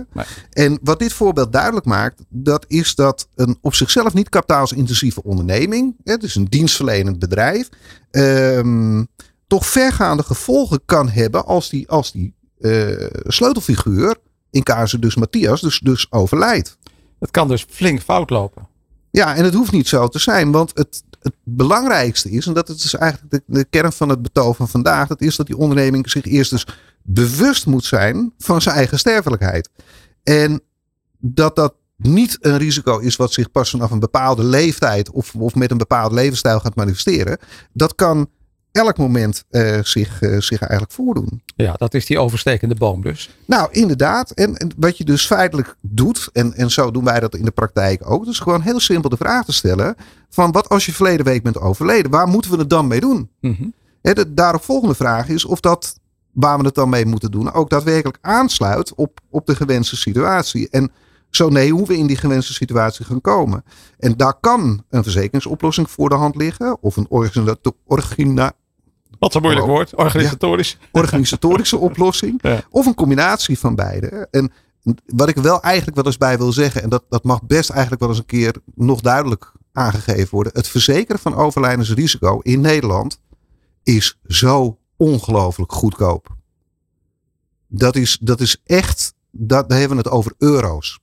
[0.49, 5.95] En wat dit voorbeeld duidelijk maakt, dat is dat een op zichzelf niet kapitaalsintensieve onderneming,
[6.03, 7.69] het is een dienstverlenend bedrijf,
[8.11, 9.07] um,
[9.47, 14.15] toch vergaande gevolgen kan hebben als die, als die uh, sleutelfiguur
[14.53, 16.77] in casus dus Matthias dus, dus overlijdt.
[17.19, 18.67] Het kan dus flink fout lopen.
[19.11, 22.69] Ja, en het hoeft niet zo te zijn, want het, het belangrijkste is, en dat
[22.69, 25.57] is dus eigenlijk de, de kern van het betoog van vandaag, dat is dat die
[25.57, 26.67] onderneming zich eerst dus
[27.01, 29.69] bewust moet zijn van zijn eigen sterfelijkheid.
[30.23, 30.61] En
[31.19, 35.55] dat dat niet een risico is wat zich pas vanaf een bepaalde leeftijd of, of
[35.55, 37.37] met een bepaalde levensstijl gaat manifesteren.
[37.73, 38.29] Dat kan
[38.73, 41.41] elk moment uh, zich, uh, zich eigenlijk voordoen.
[41.55, 43.37] Ja, dat is die overstekende boom dus.
[43.45, 44.31] Nou, inderdaad.
[44.31, 47.51] En, en, wat je dus feitelijk doet, en, en zo doen wij dat in de
[47.51, 49.95] praktijk ook, dus gewoon heel simpel de vraag te stellen
[50.29, 53.29] van wat als je verleden week bent overleden, waar moeten we het dan mee doen?
[53.39, 53.73] Mm -hmm.
[54.01, 55.99] de daarop volgende vraag is of dat
[56.31, 60.69] waar we het dan mee moeten doen ook daadwerkelijk aansluit op, op de gewenste situatie.
[60.69, 60.91] En
[61.29, 63.63] zo nee, hoe we in die gewenste situatie gaan komen.
[63.97, 66.77] En daar kan een verzekeringsoplossing voor de hand liggen.
[66.81, 67.07] Of een
[67.85, 68.53] origina
[69.23, 69.95] wat een moeilijk woord.
[69.95, 70.77] Organisatorisch.
[70.91, 72.41] organisatorische oplossing.
[72.69, 74.27] Of een combinatie van beide.
[74.31, 74.51] En
[75.05, 76.83] wat ik wel eigenlijk wel eens bij wil zeggen.
[76.83, 80.53] En dat, dat mag best eigenlijk wel eens een keer nog duidelijk aangegeven worden.
[80.55, 83.19] Het verzekeren van overlijdensrisico in Nederland
[83.83, 86.27] is zo ongelooflijk goedkoop.
[87.67, 90.99] Dat is, dat is echt, dat, daar hebben we het over euro's.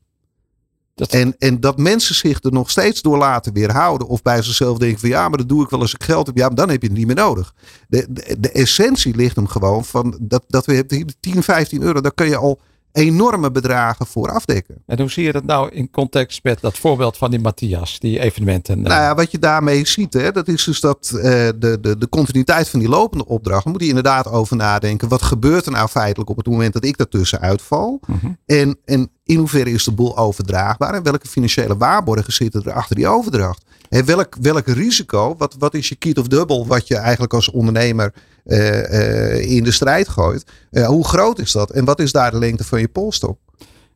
[1.09, 4.09] En, en dat mensen zich er nog steeds door laten weerhouden.
[4.09, 6.37] Of bij zichzelf denken van ja, maar dat doe ik wel als ik geld heb.
[6.37, 7.55] Ja, maar dan heb je het niet meer nodig.
[7.89, 12.01] De, de, de essentie ligt hem gewoon van dat, dat we hebben 10, 15 euro.
[12.01, 12.61] Daar kun je al
[12.93, 14.83] enorme bedragen voor afdekken.
[14.87, 18.21] En hoe zie je dat nou in context met dat voorbeeld van die Matthias, die
[18.21, 18.79] evenementen?
[18.79, 18.85] Uh...
[18.85, 22.09] Nou ja, wat je daarmee ziet, hè, dat is dus dat uh, de, de, de
[22.09, 25.09] continuïteit van die lopende opdracht, moet je inderdaad over nadenken.
[25.09, 28.01] Wat gebeurt er nou feitelijk op het moment dat ik daartussen uitval?
[28.07, 28.27] Mhm.
[28.47, 30.95] en, en in hoeverre is de boel overdraagbaar?
[30.95, 33.65] En welke financiële waarborgen zitten er achter die overdracht?
[33.89, 37.51] En welk, welk risico, wat, wat is je kit of dubbel wat je eigenlijk als
[37.51, 38.15] ondernemer
[38.45, 40.45] uh, uh, in de strijd gooit?
[40.71, 41.71] Uh, hoe groot is dat?
[41.71, 43.39] En wat is daar de lengte van je polstok?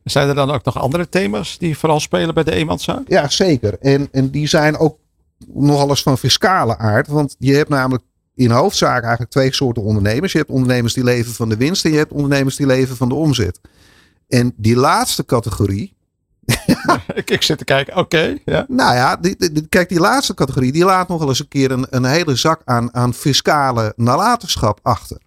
[0.03, 3.07] Zijn er dan ook nog andere thema's die vooral spelen bij de eenmanszaak?
[3.07, 3.77] Ja, zeker.
[3.79, 4.97] En, en die zijn ook
[5.53, 7.07] nogal eens van fiscale aard.
[7.07, 8.03] Want je hebt namelijk
[8.35, 10.31] in hoofdzaak eigenlijk twee soorten ondernemers.
[10.31, 13.09] Je hebt ondernemers die leven van de winst en je hebt ondernemers die leven van
[13.09, 13.59] de omzet.
[14.27, 15.95] En die laatste categorie,
[17.13, 18.37] ik, ik zit te kijken, oké.
[18.45, 18.65] ja.
[18.67, 21.71] Nou ja, die, die, kijk, die laatste categorie, die laat nog wel eens een keer
[21.71, 25.17] een, een hele zak aan, aan fiscale nalatenschap achter.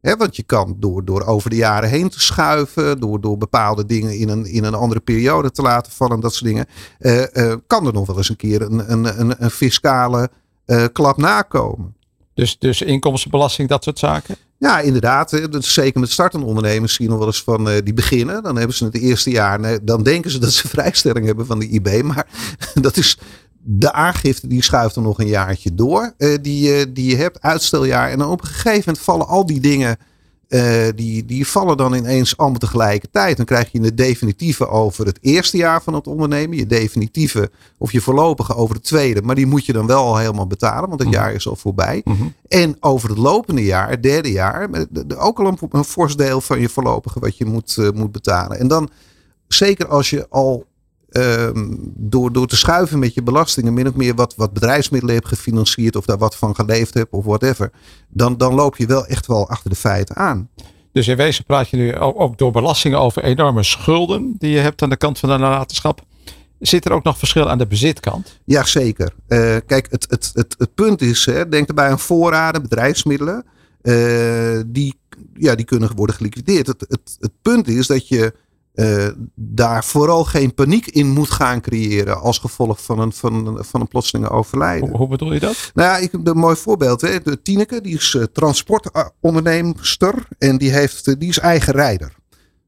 [0.00, 3.86] He, want je kan door, door over de jaren heen te schuiven, door, door bepaalde
[3.86, 6.66] dingen in een, in een andere periode te laten vallen, dat soort dingen,
[6.98, 10.30] uh, uh, kan er nog wel eens een keer een, een, een, een fiscale
[10.66, 11.94] uh, klap nakomen.
[12.34, 14.36] Dus, dus inkomstenbelasting, dat soort zaken?
[14.60, 15.40] Ja, inderdaad.
[15.58, 18.42] Zeker met startende ondernemers zien we wel eens van uh, die beginnen.
[18.42, 19.84] Dan hebben ze het eerste jaar.
[19.84, 22.02] Dan denken ze dat ze vrijstelling hebben van de IB.
[22.02, 22.26] Maar
[22.74, 23.18] dat is
[23.62, 26.14] de aangifte die schuift er nog een jaartje door.
[26.18, 28.10] Uh, die, die je hebt, uitsteljaar.
[28.10, 29.96] En dan op een gegeven moment vallen al die dingen
[30.50, 33.36] uh, die, die vallen dan ineens allemaal tegelijkertijd.
[33.36, 36.56] Dan krijg je de definitieve over het eerste jaar van het ondernemen.
[36.56, 39.22] Je definitieve of je voorlopige over het tweede.
[39.22, 41.22] Maar die moet je dan wel al helemaal betalen, want het mm -hmm.
[41.22, 42.00] jaar is al voorbij.
[42.04, 42.34] Mm -hmm.
[42.48, 44.68] En over het lopende jaar, het derde jaar,
[45.16, 48.58] ook al een, een fors deel van je voorlopige wat je moet, uh, moet betalen.
[48.58, 48.90] En dan,
[49.48, 50.66] zeker als je al
[51.12, 55.28] Um, door, door te schuiven met je belastingen, min of meer wat, wat bedrijfsmiddelen hebt
[55.28, 57.70] gefinancierd of daar wat van geleefd hebt of whatever,
[58.08, 60.48] dan, dan loop je wel echt wel achter de feiten aan.
[60.92, 64.82] Dus in wezen praat je nu ook door belastingen over enorme schulden die je hebt
[64.82, 66.04] aan de kant van de nalatenschap.
[66.58, 68.40] Zit er ook nog verschil aan de bezitkant?
[68.44, 69.12] Jazeker.
[69.28, 73.44] Uh, kijk, het, het, het, het punt is, hè, denk erbij aan voorraden, bedrijfsmiddelen.
[73.82, 74.98] Uh, die,
[75.34, 76.66] ja, die kunnen worden geliquideerd.
[76.66, 78.32] Het, het, het punt is dat je
[78.80, 83.80] uh, daar vooral geen paniek in moet gaan creëren als gevolg van een, van, van
[83.80, 84.88] een plotselinge overlijden.
[84.88, 85.70] Hoe, hoe, bedoel je dat?
[85.74, 87.00] Nou ja, ik heb een mooi voorbeeld.
[87.00, 87.20] Hè.
[87.20, 92.18] De Tineke, die is uh, transportonderneemster en die, heeft, uh, die is eigen rijder.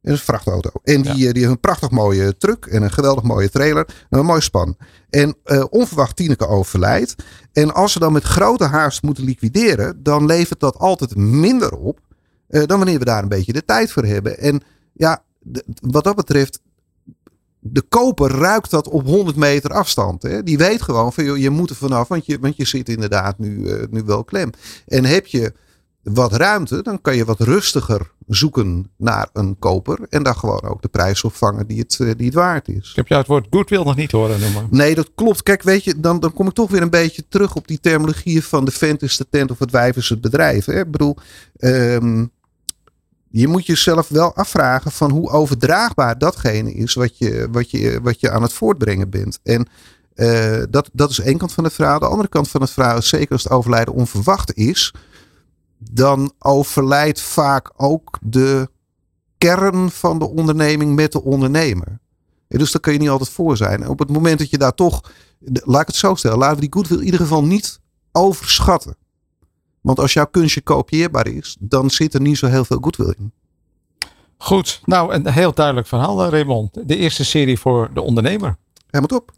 [0.03, 0.70] Dat is een vrachtauto.
[0.85, 1.33] En die, ja.
[1.33, 4.77] die heeft een prachtig mooie truck en een geweldig mooie trailer en een mooi span.
[5.11, 5.37] En
[5.70, 7.14] onverwacht Tineke overlijdt.
[7.53, 12.01] En als ze dan met grote haast moeten liquideren, dan levert dat altijd minder op
[12.48, 14.38] dan wanneer we daar een beetje de tijd voor hebben.
[14.38, 16.61] En ja, de, wat dat betreft,
[17.59, 20.22] de koper ruikt dat op 100 meter afstand.
[20.22, 20.42] Hè?
[20.42, 23.38] Die weet gewoon van joh, je moet er vanaf, want je, want je zit inderdaad
[23.38, 24.50] nu, uh, nu wel klem.
[24.87, 25.52] En heb je
[26.02, 29.98] wat ruimte, dan kan je wat rustiger zoeken naar een koper.
[30.09, 32.90] En daar gewoon ook de prijs op vangen die het, uh, die het waard is.
[32.90, 34.66] Ik heb jou het woord goodwill nog niet horen noemen.
[34.70, 35.42] Nee, dat klopt.
[35.42, 38.44] Kijk, weet je, dan, dan kom ik toch weer een beetje terug op die terminologie
[38.44, 40.64] van de vent is de tent of het wijf is het bedrijf.
[40.64, 40.81] Hè?
[40.81, 41.16] Ik bedoel,
[41.59, 42.31] um,
[43.33, 48.21] je moet jezelf wel afvragen van hoe overdraagbaar datgene is wat je, wat je, wat
[48.21, 49.38] je aan het voortbrengen bent.
[49.42, 49.68] En
[50.14, 51.99] uh, dat, dat is één kant van het verhaal.
[51.99, 54.95] De andere kant van het verhaal is zeker als het overlijden onverwacht is,
[55.79, 58.71] dan overlijdt vaak ook de
[59.38, 62.01] kern van de onderneming met de ondernemer.
[62.49, 63.83] En dus daar kun je niet altijd voor zijn.
[63.83, 65.11] En op het moment dat je daar toch,
[65.64, 67.81] laat ik het zo stellen, laten we die goodwill in ieder geval niet
[68.12, 68.97] overschatten.
[69.83, 73.33] Want als jouw kunstje kopieerbaar is, dan zit er niet zo heel veel goodwill in.
[74.37, 76.88] Goed, nou een heel duidelijk verhaal Raymond.
[76.88, 78.57] De eerste serie voor de ondernemer.
[78.90, 79.33] Helemaal top.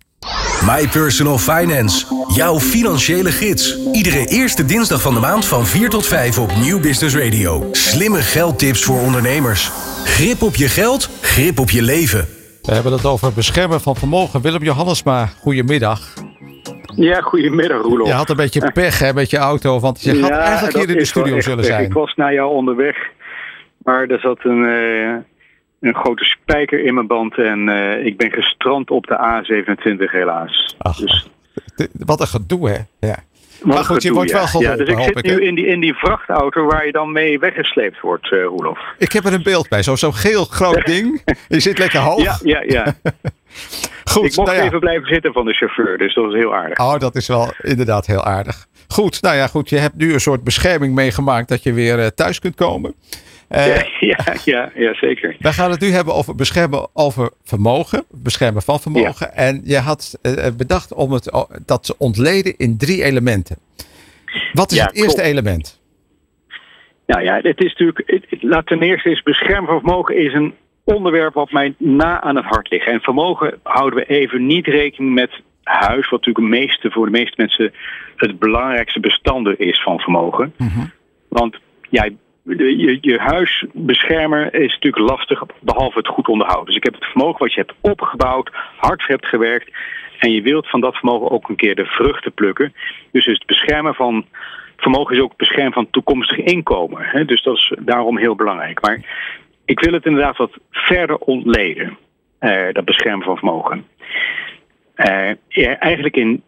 [0.67, 3.79] My Personal Finance, jouw financiële gids.
[3.93, 7.69] Iedere eerste dinsdag van de maand van 4 tot 5 op Nieuw Business Radio.
[7.73, 9.71] Slimme geldtips voor ondernemers.
[10.05, 12.29] Grip op je geld, grip op je leven.
[12.63, 14.41] We hebben het over beschermen van vermogen.
[14.41, 16.13] Willem Johannesma, goedemiddag.
[16.97, 18.07] Ja, goedemiddag Roelof.
[18.07, 20.91] Je had een beetje pech hè, met je auto, want je had ja, eigenlijk hier
[20.91, 21.85] in de studio zullen zijn.
[21.85, 22.97] Ik was naar jou onderweg,
[23.79, 25.17] maar er zat een, uh,
[25.81, 30.75] een grote spijker in mijn band en uh, ik ben gestrand op de A27 helaas.
[30.79, 31.29] Ach, dus,
[31.93, 33.07] wat een gedoe hè.
[33.09, 33.17] Ja.
[33.62, 35.81] Maar goed, je wordt wel geholpen, ja, dus ik zit ik, nu in die, in
[35.81, 38.79] die vrachtauto waar je dan mee weggesleept wordt, uh, Roelof.
[38.99, 41.23] Ik heb er een beeld bij, zo'n zo geel groot ding.
[41.49, 42.23] Je zit lekker hoog.
[42.23, 42.85] Ja, ja, ja.
[44.12, 44.64] Goed, ik mocht nou ja.
[44.64, 46.79] even blijven zitten van de chauffeur, dus dat was heel aardig.
[46.79, 48.67] Oh, dat is wel inderdaad heel aardig.
[48.88, 49.69] Goed, nou ja, goed.
[49.69, 52.95] Je hebt nu een soort bescherming meegemaakt dat je weer thuis kunt komen.
[53.55, 53.77] Uh,
[54.11, 55.37] ja, ja, ja, zeker.
[55.38, 59.35] We gaan het nu hebben over beschermen over vermogen, beschermen van vermogen.
[59.35, 60.19] En je had
[60.57, 63.59] bedacht om het dat te ontleden in drie elementen.
[64.53, 65.83] Wat is het eerste element?
[67.07, 68.23] Nou ja, het is natuurlijk.
[68.40, 72.45] laat ten eerste is beschermen van vermogen is een onderwerp wat mij na aan het
[72.45, 72.87] hart ligt.
[72.87, 77.12] En vermogen houden we even niet rekening met huis, wat natuurlijk de meeste, voor de
[77.12, 77.73] meeste mensen
[78.17, 80.53] het belangrijkste bestanden is van vermogen.
[80.57, 80.87] Mhm.
[81.29, 81.59] Want
[82.45, 86.67] je, je huis beschermen is natuurlijk lastig, behalve het goed onderhouden.
[86.67, 89.71] Dus ik heb het vermogen wat je hebt opgebouwd, hard hebt gewerkt.
[90.19, 92.75] En je wilt van dat vermogen ook een keer de vruchten plukken.
[93.13, 94.27] Dus het beschermen van
[94.77, 97.03] vermogen is ook het beschermen van toekomstig inkomen.
[97.03, 97.25] Hè?
[97.25, 98.81] Dus dat is daarom heel belangrijk.
[98.81, 99.01] Maar
[99.65, 101.99] ik wil het inderdaad wat verder ontleden,
[102.39, 103.85] eh, dat beschermen van vermogen.
[104.95, 105.31] Eh,
[105.79, 106.43] eigenlijk in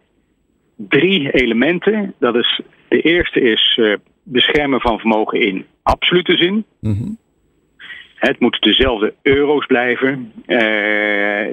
[0.76, 2.14] drie elementen.
[2.18, 6.64] Dat is, de eerste is uh, beschermen van vermogen in absolute zin.
[6.80, 7.08] Mhm.
[8.14, 10.32] Het moet dezelfde euro's blijven.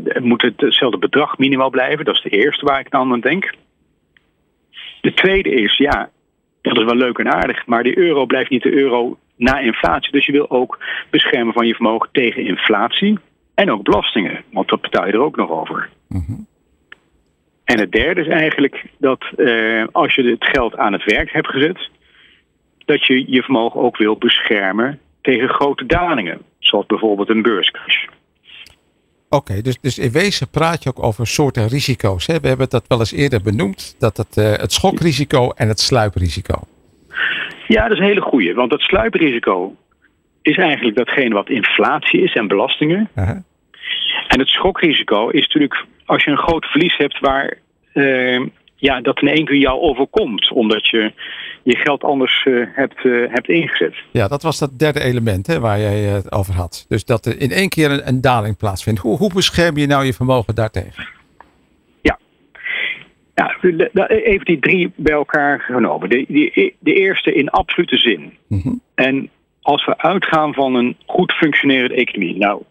[0.03, 2.05] het moet hetzelfde bedrag minimaal blijven.
[2.05, 3.53] Dat is de eerste waar ik dan aan denk.
[5.01, 6.09] De tweede is, ja,
[6.61, 10.11] dat is wel leuk en aardig, maar de euro blijft niet de euro na inflatie.
[10.11, 13.19] Dus je wil ook beschermen van je vermogen tegen inflatie
[13.53, 15.89] en ook belastingen, want dat betaal je er ook nog over.
[16.07, 16.33] Mhm.
[17.63, 21.47] En het derde is eigenlijk dat eh, als je het geld aan het werk hebt
[21.47, 21.89] gezet,
[22.85, 28.05] dat je je vermogen ook wil beschermen tegen grote dalingen, zoals bijvoorbeeld een beurscrash.
[29.29, 32.27] Oké, dus, dus in wezen praat je ook over soorten risico's.
[32.27, 32.39] Hè?
[32.39, 36.59] We hebben dat wel eens eerder benoemd, dat het, uh, het schokrisico en het sluiprisico.
[37.67, 38.53] Ja, dat is een hele goede.
[38.53, 39.75] Want het sluiprisico
[40.41, 43.09] is eigenlijk datgene wat inflatie is en belastingen.
[44.27, 47.57] En het schokrisico is natuurlijk als je een groot verlies hebt waar
[47.93, 48.41] uh,
[48.83, 51.13] ja, dat in één keer jou overkomt, omdat je
[51.63, 53.95] je geld anders uh, hebt, uh, hebt ingezet.
[54.11, 56.85] Ja, dat was dat derde element hè, waar jij het over had.
[56.87, 58.99] Dus dat er in één keer een, een daling plaatsvindt.
[58.99, 61.07] Hoe, hoe bescherm je nou je vermogen daartegen?
[63.35, 63.49] Ja,
[64.07, 66.09] even die drie bij elkaar genomen.
[66.09, 68.33] De, die, de eerste in absolute zin.
[68.47, 69.29] Mm En
[69.61, 72.37] als we uitgaan van een goed functionerende economie.
[72.37, 72.61] Nou,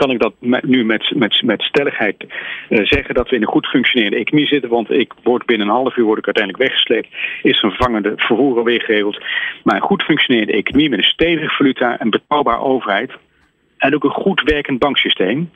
[0.00, 3.66] kan ik dat nu met, met, met stelligheid uh, zeggen dat we in een goed
[3.66, 4.70] functionerende economie zitten.
[4.70, 7.08] Want ik word binnen een half uur word ik uiteindelijk weggesleept.
[7.42, 9.24] Is een vervangende vervoer alweer geregeld.
[9.64, 13.12] Maar een goed functionerende economie met een stevige valuta, een betrouwbare overheid.
[13.78, 15.50] En ook een goed werkend banksysteem.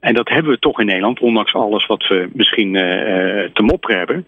[0.00, 2.82] En dat hebben we toch in Nederland, ondanks alles wat we misschien uh,
[3.52, 4.26] te mopperen hebben.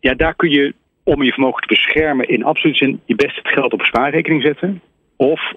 [0.00, 3.48] Ja, daar kun je, om je vermogen te beschermen, in absolute zin je best het
[3.48, 4.80] geld op spaarrekening zetten.
[5.16, 5.52] Of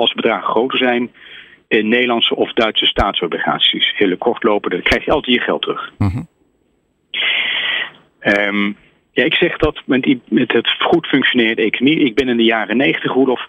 [0.00, 1.10] als bedragen groter zijn,
[1.68, 3.92] in Nederlandse of Duitse staatsobligaties.
[3.96, 5.92] Hele kortlopende, dan krijg je altijd je geld terug.
[5.98, 6.28] Mm
[8.20, 8.76] um,
[9.12, 12.04] ja, ik zeg dat met, met het goed functionerende economie.
[12.04, 13.46] Ik ben in de jaren negentig, Roelof,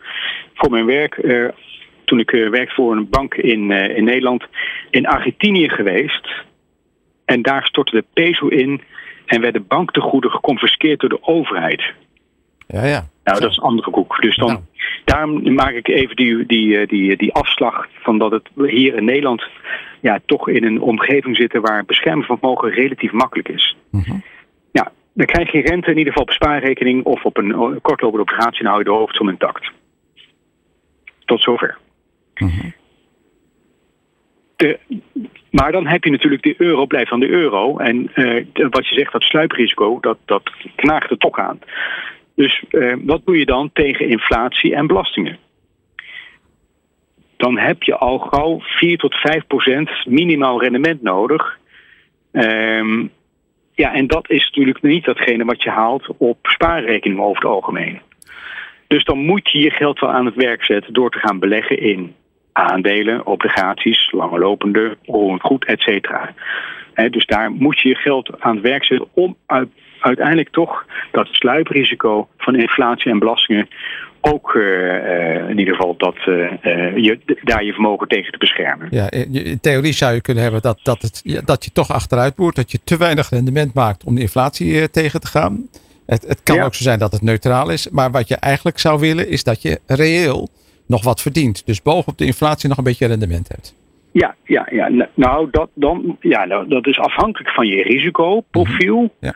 [0.54, 1.16] voor mijn werk
[2.06, 4.46] toen ik uh, werkte voor een bank in, uh, in Nederland,
[4.90, 6.30] in Argentinië geweest.
[7.26, 8.82] En daar stortte de peso in
[9.26, 11.84] en werden banktegoeden geconfiskeerd door de overheid.
[12.68, 13.10] Ja, ja.
[13.24, 14.22] Nou, dat is een andere koek.
[14.22, 14.62] Dus dan, nou.
[15.06, 19.06] daarom maak ik even die, die, eh, die, die afslag van dat het hier in
[19.06, 19.44] Nederland
[20.00, 23.76] ja, toch in een omgeving zitten waar bescherming van vermogen relatief makkelijk is.
[23.92, 24.24] Mm
[24.72, 28.60] Ja, dan krijg je rente in ieder geval op spaarrekening of op een kortlopende obligatie
[28.60, 29.72] en hou je de hoofdsom intact.
[31.26, 31.78] Tot zover.
[34.56, 34.80] De,
[35.52, 37.78] maar dan heb je natuurlijk de euro blijft van de euro.
[37.78, 41.60] En uh, wat je zegt, dat sluiprisico, dat, dat knaagt er toch aan.
[42.36, 45.38] Dus uh, wat doe je dan tegen inflatie en belastingen?
[47.38, 51.60] Dan heb je al gauw 4 tot 5 procent minimaal rendement nodig.
[52.32, 53.12] Um,
[53.74, 58.02] ja, en dat is natuurlijk niet datgene wat je haalt op spaarrekeningen over het algemeen.
[58.88, 61.80] Dus dan moet je je geld wel aan het werk zetten door te gaan beleggen
[61.80, 62.16] in
[62.52, 66.34] aandelen, obligaties, langlopende, roerend goed, et cetera.
[67.10, 69.38] dus daar moet je je geld aan het werk zetten om
[70.02, 73.68] uiteindelijk toch dat sluiprisico van inflatie en belastingen
[74.22, 76.52] ook uh, in ieder geval dat, uh,
[76.96, 78.88] je, daar je vermogen tegen te beschermen.
[78.92, 82.56] Ja, in theorie zou je kunnen hebben dat, dat, het, dat je toch achteruit boert,
[82.56, 85.68] dat je te weinig rendement maakt om de inflatie tegen te gaan.
[86.06, 89.00] Het, het kan ook zo zijn dat het neutraal is, maar wat je eigenlijk zou
[89.00, 90.50] willen is dat je reëel
[90.88, 91.66] nog wat verdient.
[91.66, 93.76] Dus bovenop de inflatie nog een beetje rendement hebt.
[94.12, 95.08] Ja, ja, ja.
[95.14, 98.98] Nou, dat, dan, ja, nou, dat is afhankelijk van je risicoprofiel.
[98.98, 99.08] Mhm.
[99.20, 99.34] Ja.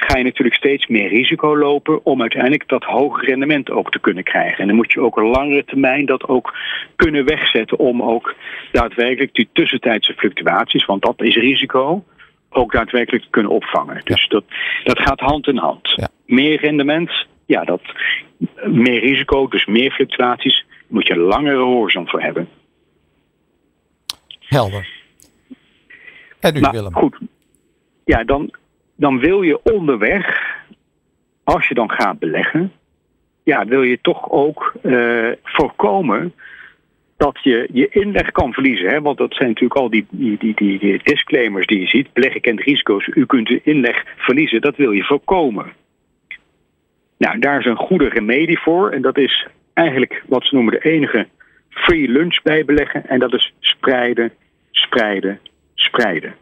[0.00, 4.24] Ga je natuurlijk steeds meer risico lopen om uiteindelijk dat hoge rendement ook te kunnen
[4.24, 4.58] krijgen.
[4.58, 6.54] En dan moet je ook een langere termijn dat ook
[6.96, 8.34] kunnen wegzetten om ook
[8.72, 12.04] daadwerkelijk die tussentijdse fluctuaties, want dat is risico,
[12.50, 14.00] ook daadwerkelijk te kunnen opvangen.
[14.04, 14.44] Dus dat,
[14.84, 16.08] dat gaat hand in hand.
[16.26, 17.82] Meer rendement, ja, dat,
[18.64, 22.48] meer risico, dus meer fluctuaties, moet je een langere horizon voor hebben.
[24.38, 24.88] Helder.
[26.40, 26.94] En nu, nou, Willem?
[26.94, 27.18] Goed.
[28.04, 28.50] Ja, dan,
[29.00, 30.56] dan wil je onderweg,
[31.44, 32.72] als je dan gaat beleggen,
[33.42, 36.34] ja, wil je toch ook uh, voorkomen
[37.16, 38.88] dat je je inleg kan verliezen.
[38.88, 39.00] Hè?
[39.00, 42.12] Want dat zijn natuurlijk al die, die, die, die disclaimers die je ziet.
[42.12, 43.06] Beleggen kent risico's.
[43.06, 44.60] U kunt de inleg verliezen.
[44.60, 45.72] Dat wil je voorkomen.
[47.18, 48.90] Nou, daar is een goede remedie voor.
[48.90, 51.26] En dat is eigenlijk wat ze noemen de enige
[51.68, 53.08] free lunch bij beleggen.
[53.08, 54.32] En dat is spreiden,
[54.70, 55.40] spreiden,
[55.74, 56.34] spreiden.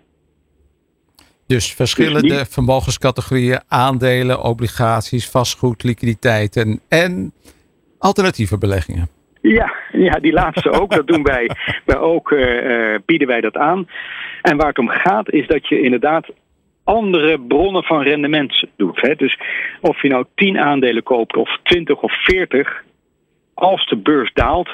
[1.49, 7.33] Dus verschillende dus vermogenscategorieën, aandelen, obligaties, vastgoed, liquiditeiten en
[7.99, 9.09] alternatieve beleggingen.
[9.41, 10.91] Ja, ja, die laatste ook.
[10.91, 11.51] Dat doen wij,
[11.85, 13.89] wij ook, uh, bieden wij dat aan.
[14.43, 16.27] En waar het om gaat is dat je inderdaad
[16.85, 19.01] andere bronnen van rendement doet.
[19.01, 19.15] Hè?
[19.15, 19.39] Dus
[19.81, 22.83] of je nou 10 aandelen koopt of 20 of 40,
[23.55, 24.69] als de beurs daalt,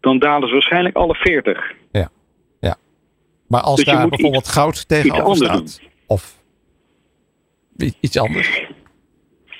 [0.00, 1.72] dan dalen ze waarschijnlijk alle 40.
[1.92, 2.08] Ja,
[2.60, 2.76] ja.
[3.48, 5.89] Maar als dus daar bijvoorbeeld goud tegenover staat, doen.
[6.10, 6.42] Of
[8.00, 8.66] iets anders?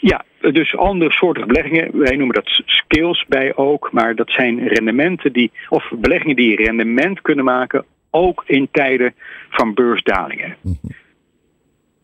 [0.00, 1.98] Ja, dus andere soorten beleggingen.
[1.98, 3.92] Wij noemen dat skills bij ook.
[3.92, 7.84] Maar dat zijn rendementen die, of beleggingen die rendement kunnen maken.
[8.10, 9.14] Ook in tijden
[9.50, 10.56] van beursdalingen.
[10.60, 10.74] Mhm.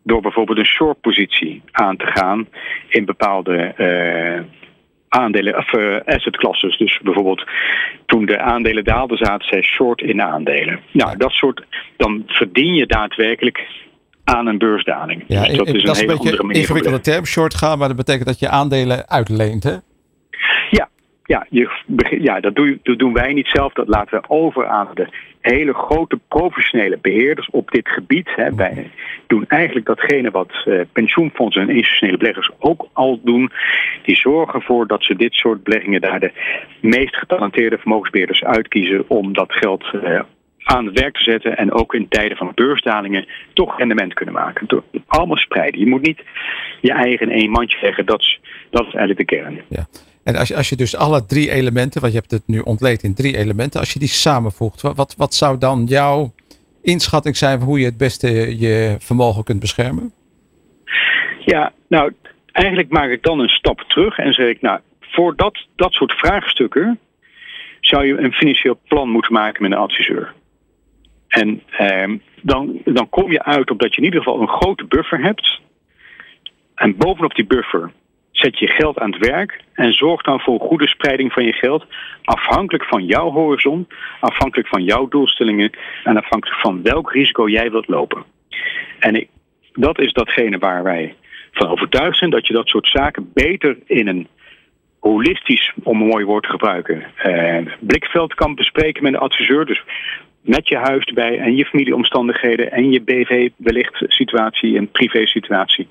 [0.03, 2.49] Door bijvoorbeeld een short positie aan te gaan
[2.89, 4.43] in bepaalde uh,
[5.09, 6.79] aandelen of uh, asset classes.
[6.79, 7.45] Dus bijvoorbeeld
[8.07, 10.81] toen de aandelen daalden, zaten zij short in aandelen.
[10.93, 11.65] Nou, dat soort,
[11.97, 13.67] dan verdien je daadwerkelijk
[14.27, 15.24] aan een beursdaling.
[15.27, 18.27] Ja, dus dat is een, hele een beetje ingewikkelde term, short gaan, maar dat betekent
[18.27, 19.77] dat je aandelen uitleent, hè?
[20.70, 20.89] Ja,
[21.24, 21.68] ja, je,
[22.20, 23.72] ja dat, doe, dat doen wij niet zelf.
[23.72, 25.09] Dat laten we over aan de
[25.41, 28.29] hele grote professionele beheerders op dit gebied.
[28.35, 28.55] Hè.
[28.55, 28.91] Wij
[29.27, 33.53] doen eigenlijk datgene wat uh, pensioenfondsen en institutionele beleggers ook al doen.
[34.03, 36.33] Die zorgen ervoor dat ze dit soort beleggingen daar de
[36.81, 40.20] meest getalenteerde vermogensbeheerders uitkiezen om dat geld uh,
[40.67, 44.67] aan het werk te zetten en ook in tijden van beursdalingen toch rendement kunnen maken.
[44.67, 45.81] Door allemaal spreiden.
[45.81, 46.23] Je moet niet
[46.81, 48.07] je eigen in één mandje leggen.
[48.07, 48.41] Dat is,
[48.71, 49.61] dat is eigenlijk de kern.
[49.69, 49.87] Ja.
[50.25, 53.03] En als je, als je dus alle drie elementen, want je hebt het nu ontleed
[53.03, 56.33] in drie elementen, als je die samenvoegt, wat, wat zou dan jouw
[56.83, 60.12] inschatting zijn van hoe je het beste je vermogen kunt beschermen?
[61.45, 62.12] Ja, nou,
[62.53, 66.12] eigenlijk maak ik dan een stap terug en zeg ik, nou, voor dat, dat soort
[66.12, 66.99] vraagstukken
[67.81, 70.35] zou je een financieel plan moeten maken met een adviseur.
[71.43, 74.84] En ehm, dan, dan kom je uit op dat je in ieder geval een grote
[74.84, 75.61] buffer hebt.
[76.74, 77.93] En bovenop die buffer
[78.30, 81.53] zet je geld aan het werk en zorg dan voor een goede spreiding van je
[81.53, 81.87] geld.
[82.24, 83.89] Afhankelijk van jouw horizon,
[84.20, 85.70] afhankelijk van jouw doelstellingen
[86.05, 88.24] en afhankelijk van welk risico jij wilt lopen.
[88.99, 89.26] En
[89.72, 91.14] dat is datgene waar wij
[91.53, 94.28] van overtuigd zijn dat je dat soort zaken beter in een
[95.01, 99.66] holistisch, om een mooi woord te gebruiken, eh, blikveld kan bespreken met een adviseur.
[99.66, 99.82] Dus
[100.47, 105.89] met je huis erbij en je familieomstandigheden en je BV wellicht situatie en privé situatie.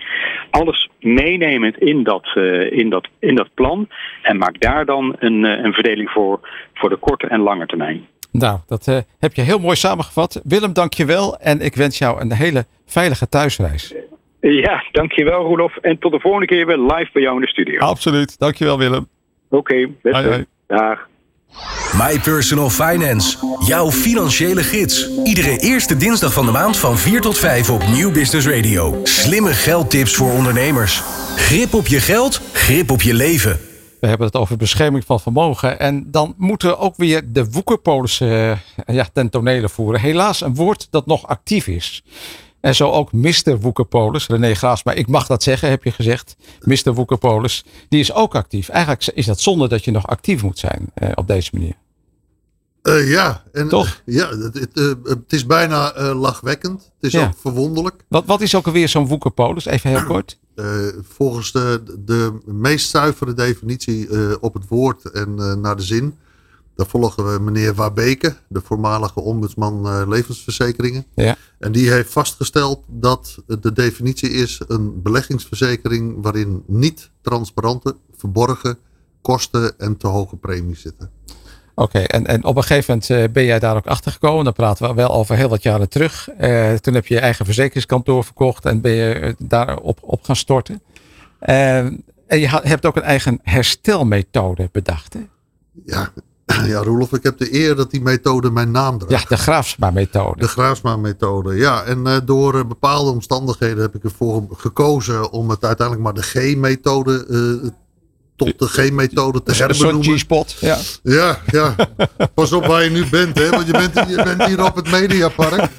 [0.49, 3.87] Alles meenemend in dat, uh, in dat, in dat plan
[4.21, 6.39] en maak daar dan een, uh, een verdeling voor
[6.73, 8.05] voor de korte en lange termijn.
[8.31, 10.41] Nou, dat uh, heb je heel mooi samengevat.
[10.43, 13.95] Willem, dank je wel en ik wens jou een hele veilige thuisreis.
[14.39, 15.77] Ja, dankjewel Roelof.
[15.77, 17.79] En tot de volgende keer weer live bij jou in de studio.
[17.79, 18.39] Absoluut.
[18.39, 19.07] Dankjewel Willem.
[19.49, 20.47] Oké, okay, beste.
[20.67, 21.07] Dag.
[21.97, 23.37] My Personal Finance.
[23.67, 25.09] Jouw financiële gids.
[25.23, 28.99] Iedere eerste dinsdag van de maand van 4 tot 5 op Nieuw Business Radio.
[29.03, 31.03] Slimme geldtips voor ondernemers.
[31.35, 33.59] Grip op je geld, grip op je leven.
[33.99, 35.79] We hebben het over bescherming van vermogen.
[35.79, 40.01] En dan moeten we ook weer de woekerpolissen uh, ja, ten tonele voeren.
[40.01, 42.03] Helaas een woord dat nog actief is.
[42.65, 43.59] En zo ook Mr.
[43.59, 46.35] Woekerpolis, René maar ik mag dat zeggen, heb je gezegd.
[46.61, 46.93] Mr.
[46.93, 48.69] Woekerpolis, die is ook actief.
[48.69, 51.75] Eigenlijk is dat zonde dat je nog actief moet zijn eh, op deze manier.
[52.83, 54.01] Uh, ja, en, Toch?
[54.05, 56.91] ja het, het, uh, het is bijna lachwekkend.
[56.99, 58.03] Het is ook verwonderlijk.
[58.07, 59.65] Wat, wat is ook alweer zo'n Woekerpolis?
[59.65, 60.39] Even heel kort.
[61.01, 64.07] volgens de, de meest zuivere definitie
[64.41, 66.17] op het woord en naar de zin
[66.75, 71.05] daar volgen we meneer Wabeke, de voormalige ombudsman uh, levensverzekeringen.
[71.15, 71.35] Ja.
[71.59, 78.77] En die heeft vastgesteld dat de definitie is een beleggingsverzekering waarin niet transparante, verborgen
[79.21, 81.09] kosten en te hoge premies zitten.
[81.75, 84.43] Oké, en, en op een gegeven moment uh, ben jij daar ook achter gekomen.
[84.43, 86.29] Dan praten we wel over heel wat jaren terug.
[86.39, 90.81] Uh, toen heb je je eigen verzekeringskantoor verkocht en ben je daarop op gaan storten.
[91.39, 95.13] en je hebt ook een eigen herstelmethode bedacht.
[95.13, 95.19] Hè?
[95.85, 96.11] Ja,
[96.67, 99.29] Ja, Roelof, ik heb de eer dat die methode mijn naam draagt.
[99.29, 100.39] Ja, de Graafsma-methode.
[100.39, 101.83] De Graafsma-methode, ja.
[101.83, 106.27] En uh, door uh, bepaalde omstandigheden heb ik ervoor gekozen om het uiteindelijk maar de
[106.27, 107.69] G-methode uh,
[108.35, 110.11] tot de G-methode te herbenoemen.
[110.11, 110.77] Een G-spot, ja.
[111.03, 111.75] Ja, ja.
[112.33, 113.49] Pas op waar je nu bent, hè.
[113.49, 115.69] Want je bent, je bent hier op het Mediapark.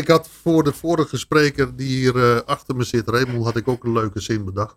[0.00, 3.84] ik had voor de vorige spreker die hier achter me zit, Raymond, had ik ook
[3.84, 4.76] een leuke zin bedacht.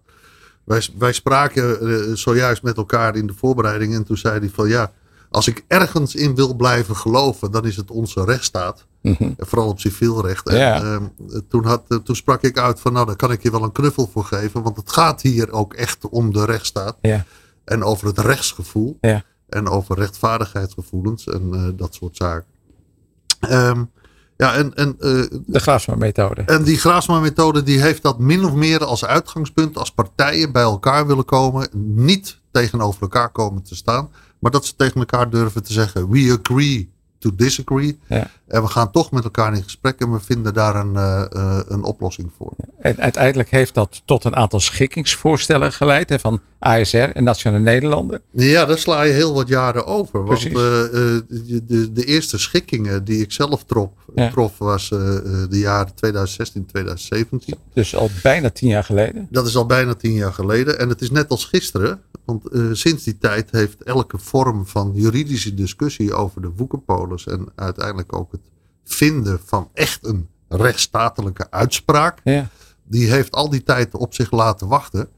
[0.66, 3.94] Wij, wij spraken uh, zojuist met elkaar in de voorbereiding.
[3.94, 4.92] En toen zei hij van ja,
[5.30, 8.86] als ik ergens in wil blijven geloven, dan is het onze rechtsstaat.
[9.02, 9.36] Mm -hmm.
[9.38, 10.52] Vooral op civiel recht.
[10.52, 10.84] Ja.
[10.84, 13.52] En, uh, toen, had, uh, toen sprak ik uit van nou, daar kan ik je
[13.52, 14.62] wel een knuffel voor geven.
[14.62, 16.98] Want het gaat hier ook echt om de rechtsstaat.
[17.02, 17.26] Ja.
[17.64, 18.98] En over het rechtsgevoel.
[19.02, 19.24] Ja.
[19.50, 22.46] En over rechtvaardigheidsgevoelens en dat soort zaken.
[23.50, 23.92] Um,
[24.38, 26.42] ja, en, en, uh, de Graafsma-methode.
[26.42, 31.08] En die Graafsma-methode die heeft dat min of meer als uitgangspunt als partijen bij elkaar
[31.08, 31.68] willen komen.
[31.96, 34.10] Niet tegenover elkaar komen te staan.
[34.40, 36.94] Maar dat ze tegen elkaar durven te zeggen: We agree
[37.26, 38.00] to disagree.
[38.08, 38.30] Ja.
[38.48, 41.60] En we gaan toch met elkaar in gesprek en we vinden daar een, uh, uh,
[41.68, 42.54] een oplossing voor.
[42.80, 48.22] En uiteindelijk heeft dat tot een aantal schikkingsvoorstellen geleid hè, van ASR en Nationale Nederlanden.
[48.32, 50.26] Ja, daar sla je heel wat jaren over.
[50.26, 51.24] Want uh, de,
[51.68, 54.30] de, de, eerste schikkingen die ik zelf trof, ja.
[54.30, 57.56] trof was de jaren 2016, 2017.
[57.74, 59.28] Dus al bijna tien jaar geleden?
[59.32, 60.80] Dat is al bijna tien jaar geleden.
[60.80, 62.02] En het is net als gisteren.
[62.26, 66.52] Want sinds die tijd heeft elke vorm van juridische discussie over de
[67.24, 68.42] en uiteindelijk ook het
[68.84, 72.20] vinden van echt een rechtsstatelijke uitspraak.
[72.24, 72.50] Ja.
[72.84, 75.10] Die heeft al die tijd op zich laten wachten.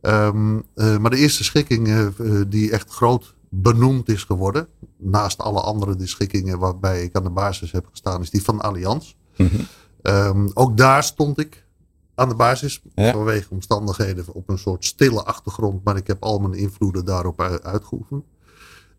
[0.00, 2.06] Um, uh, maar de eerste schikking uh,
[2.48, 4.68] die echt groot benoemd is geworden.
[4.96, 8.20] Naast alle andere de schikkingen waarbij ik aan de basis heb gestaan.
[8.20, 9.14] Is die van Allianz.
[9.36, 9.66] Mm -hmm.
[10.02, 11.66] um, ook daar stond ik
[12.14, 12.82] aan de basis.
[12.94, 13.12] Ja.
[13.12, 15.84] Vanwege omstandigheden op een soort stille achtergrond.
[15.84, 18.24] Maar ik heb al mijn invloeden daarop uitgeoefend.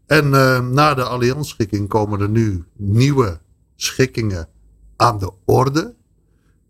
[0.08, 3.40] En uh, na de Allianz-schikking komen er nu nieuwe
[3.76, 4.48] schikkingen
[4.96, 5.96] aan de orde.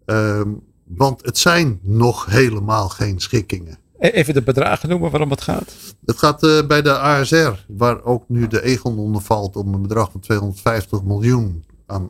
[0.05, 3.77] Um, want het zijn nog helemaal geen schikkingen.
[3.99, 5.73] Even de bedragen noemen waarom het gaat.
[6.05, 9.81] Het gaat uh, bij de ASR, waar ook nu de Egon onder valt, om een
[9.81, 12.09] bedrag van 250 miljoen aan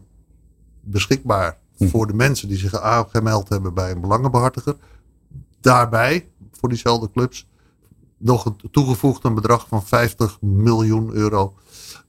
[0.82, 1.88] beschikbaar hm.
[1.88, 4.76] voor de mensen die zich aangemeld hebben bij een belangenbehartiger.
[5.62, 7.48] Daarbij, voor diezelfde clubs,
[8.18, 11.54] nog toegevoegd een bedrag van 50 miljoen euro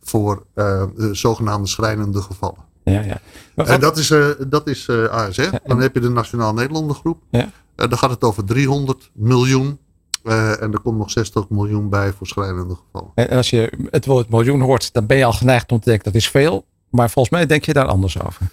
[0.03, 0.83] voor uh,
[1.13, 2.67] zogenaamde schrijnende gevallen.
[2.85, 3.21] Ja, ja.
[3.55, 5.43] Maar, en dat is, uh, dat is uh, ASR.
[5.43, 7.23] Ja, dan heb je de Nationaal Nederlanden groep.
[7.31, 7.51] Ja.
[7.75, 9.79] dan gaat het over 300 miljoen.
[10.23, 13.13] en er komt nog 60 miljoen bij voor schrijnende gevallen.
[13.15, 16.05] En als je het woord miljoen hoort, dan ben je al geneigd om te denken
[16.05, 16.65] dat is veel.
[16.91, 18.47] Maar volgens mij denk je daar anders over.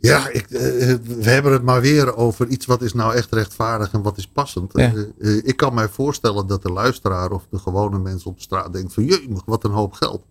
[0.00, 4.02] Ja, ik, we hebben het maar weer over iets wat is nou echt rechtvaardig en
[4.02, 4.72] wat is passend.
[4.74, 4.92] Ja.
[5.42, 8.92] ik kan mij voorstellen dat de luisteraar of de gewone mensen op de straat denkt
[8.92, 10.22] van jee, wat een hoop geld.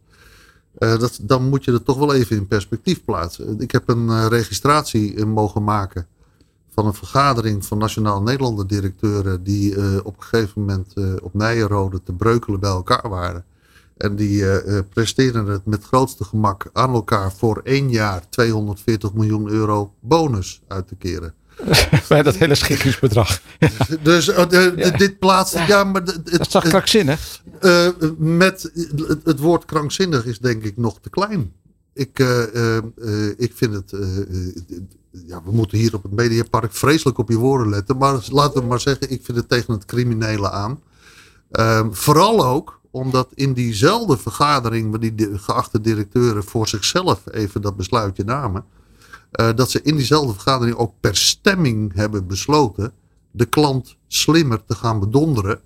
[0.78, 3.60] Dat, dan moet je het toch wel even in perspectief plaatsen.
[3.60, 6.08] Ik heb een registratie mogen maken
[6.74, 12.14] van een vergadering van Nationaal Nederlander directeuren die op een gegeven moment op Nijenrode te
[12.14, 13.46] breukelen bij elkaar waren.
[13.98, 14.44] En die
[14.90, 20.88] presteren het met grootste gemak aan elkaar voor één jaar 240 miljoen euro bonus uit
[20.88, 21.34] te keren.
[22.10, 23.42] Bij dat hele schikkingsbedrag.
[24.02, 24.90] dus de, ja.
[24.90, 25.54] dit plaatst.
[25.54, 27.44] Ja, ja maar dat toch krankzinnig?
[27.62, 27.88] Uh,
[28.18, 31.54] met het, het, woord krankzinnig is denk ik nog te klein.
[31.94, 32.20] Ik,
[33.38, 33.92] ik vind het.
[35.12, 37.98] ja, we moeten hier op het Mediapark vreselijk op je woorden letten.
[37.98, 40.82] Maar laten we maar zeggen, ik vind het tegen het criminele aan.
[41.52, 47.76] Ehm, vooral ook omdat in diezelfde vergadering, waar die geachte directeuren voor zichzelf even dat
[47.76, 48.66] besluitje namen.
[49.32, 52.94] Uh, dat ze in diezelfde vergadering ook per stemming hebben besloten
[53.32, 55.60] de klant slimmer te gaan bedonderen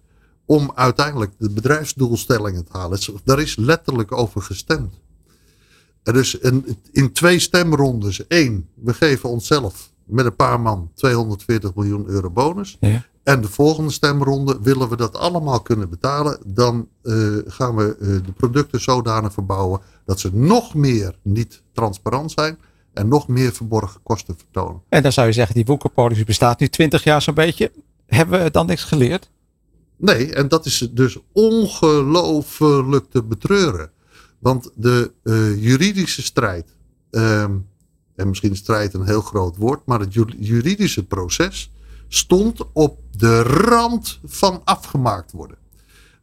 [0.46, 3.00] om uiteindelijk de bedrijfsdoelstellingen te halen.
[3.24, 5.00] Daar is letterlijk over gestemd.
[6.04, 8.24] Een, in twee stemrondes.
[8.28, 12.78] Eén, we geven onszelf met een paar man 240 miljoen euro bonus.
[12.80, 13.06] Ja.
[13.24, 16.40] En de volgende stemronde willen we dat allemaal kunnen betalen.
[16.46, 22.32] Dan uh, gaan we uh, de producten zodanig verbouwen dat ze nog meer niet transparant
[22.32, 22.58] zijn
[22.94, 24.82] en nog meer verborgen kosten vertonen.
[24.90, 27.72] En dan zou je zeggen, die woekerpolitie bestaat nu 20 jaar zo'n beetje.
[28.06, 29.30] Hebben we dan niks geleerd?
[29.98, 33.92] Nee, en dat is dus ongelooflijk te betreuren.
[34.40, 36.76] Want de uh, juridische strijd,
[37.12, 37.68] um,
[38.16, 41.72] en misschien strijd een heel groot woord, maar het juridische proces
[42.14, 45.58] stond op de rand van afgemaakt worden.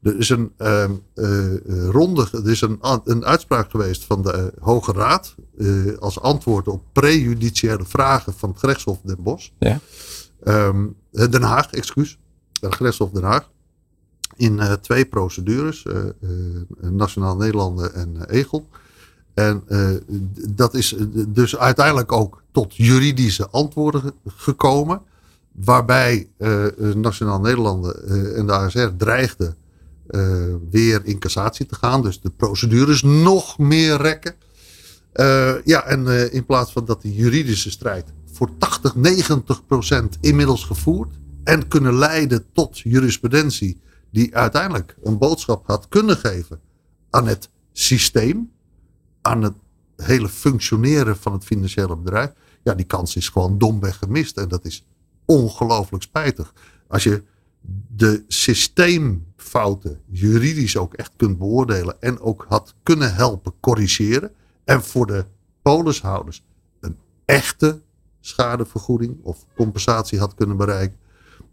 [0.03, 0.85] Er is een uh,
[1.15, 5.35] uh, ronde, er is een, een uitspraak geweest van de Hoge Raad.
[5.57, 9.49] Uh, als antwoord op prejudiciële vragen van het gerechtshof Den Bosch.
[9.59, 9.81] Ja.
[10.45, 12.19] Um, Den Haag, excuus.
[12.61, 13.51] Het gerechtshof Den Haag.
[14.37, 15.85] in twee procedures,
[16.81, 18.69] Nationaal Nederlanden en Egel.
[19.35, 19.65] En
[20.49, 20.95] dat is
[21.29, 25.03] dus uiteindelijk ook tot juridische antwoorden gekomen.
[25.65, 26.31] Waarbij
[26.95, 29.57] Nationaal Nederlanden en de ASR dreigden
[30.71, 32.03] weer in cassatie te gaan.
[32.03, 34.35] Dus de procedures nog meer rekken.
[35.65, 41.19] ja, en in plaats van dat die juridische strijd voor 80, 90 procent inmiddels gevoerd.
[41.45, 43.81] En kunnen leiden tot jurisprudentie
[44.11, 46.61] die uiteindelijk een boodschap had kunnen geven
[47.11, 48.51] aan het systeem.
[49.23, 49.55] Aan het
[49.97, 52.33] hele functioneren van het financiële bedrijf.
[52.63, 54.37] Ja, die kans is gewoon domweg gemist.
[54.37, 54.87] En dat is
[55.29, 56.53] ongelooflijk spijtig.
[56.87, 57.23] Als je
[57.97, 61.97] de systeemfouten juridisch ook echt kunt beoordelen.
[62.01, 64.31] En ook had kunnen helpen corrigeren.
[64.65, 65.25] En voor de
[65.63, 66.45] polishouders
[66.81, 67.81] een echte
[68.21, 70.97] schadevergoeding of compensatie had kunnen bereiken.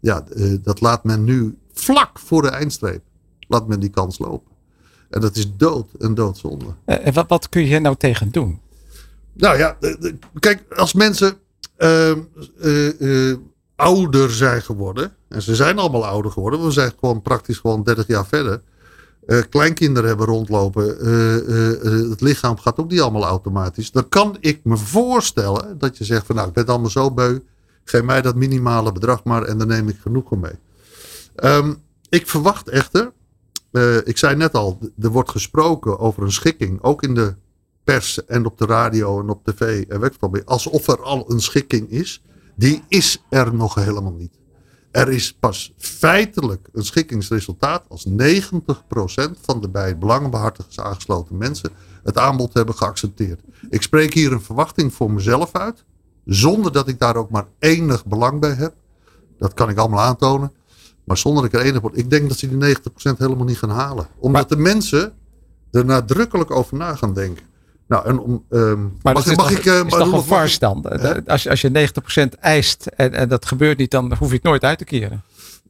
[0.00, 3.02] Ja, eh, dat laat men nu vlak voor de eindstreep.
[3.48, 4.54] Laat men die kans lopen.
[5.10, 6.74] En dat is dood en doodzonde.
[6.84, 8.60] Eh, en wat, wat kun je hier nou tegen doen?
[9.32, 9.76] Nou ja,
[10.38, 11.36] kijk, als mensen
[11.76, 12.20] ehm,
[12.58, 13.34] eh,
[13.76, 15.12] ouder zijn geworden.
[15.28, 16.64] En ze zijn allemaal ouder geworden.
[16.64, 18.62] We zijn gewoon praktisch gewoon 30 jaar verder.
[19.26, 20.84] Uh, kleinkinderen hebben rondlopen.
[22.10, 23.90] het lichaam gaat ook niet allemaal automatisch.
[23.90, 27.38] Dan kan ik me voorstellen dat je zegt van nou ik ben allemaal zo beu.
[27.84, 30.58] Geef mij dat minimale bedrag maar en dan neem ik genoegen mee.
[31.36, 33.12] Um, ik verwacht echter,
[34.04, 36.82] ik zei net al, er wordt gesproken over een schikking.
[36.82, 37.34] Ook in de
[37.84, 41.90] pers en op de radio en op tv en weet Alsof er al een schikking
[41.90, 42.22] is.
[42.56, 44.38] Die is er nog helemaal niet.
[44.90, 48.12] Er is pas feitelijk een schikkingsresultaat als 90%
[49.40, 51.70] van de bij belangenbehartigers aangesloten mensen
[52.02, 53.40] het aanbod hebben geaccepteerd.
[53.70, 55.84] Ik spreek hier een verwachting voor mezelf uit,
[56.24, 58.74] zonder dat ik daar ook maar enig belang bij heb.
[59.38, 60.52] Dat kan ik allemaal aantonen.
[61.04, 61.96] Maar zonder dat ik er enig word.
[61.98, 64.06] Ik denk dat ze die 90% helemaal niet gaan halen.
[64.18, 65.12] Omdat de mensen
[65.70, 67.44] er nadrukkelijk over na gaan denken.
[67.88, 70.58] Nou, en om, um, maar mag, dat mag is, ik, uh, is toch een vars
[70.58, 70.84] dan?
[71.26, 71.90] Als, je, als je
[72.36, 75.22] 90% eist en, en dat gebeurt niet, dan hoef je het nooit uit te keren.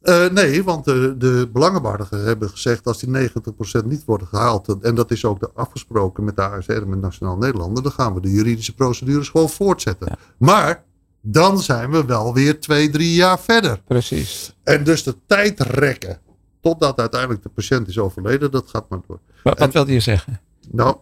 [0.03, 4.95] Uh, nee, want de, de belangenbehartigers hebben gezegd als die 90% niet worden gehaald, en
[4.95, 8.21] dat is ook de afgesproken met de ASR en met Nationaal Nederlanden, dan gaan we
[8.21, 10.17] de juridische procedures gewoon voortzetten.
[10.37, 10.83] Maar
[11.21, 13.81] dan zijn we wel weer twee, drie jaar verder.
[13.87, 14.55] Precies.
[14.63, 16.19] En dus de tijd rekken
[16.61, 19.19] totdat uiteindelijk de patiënt is overleden, dat gaat maar door.
[19.43, 20.39] Wat, wat wilde je zeggen?
[20.71, 20.95] Nou,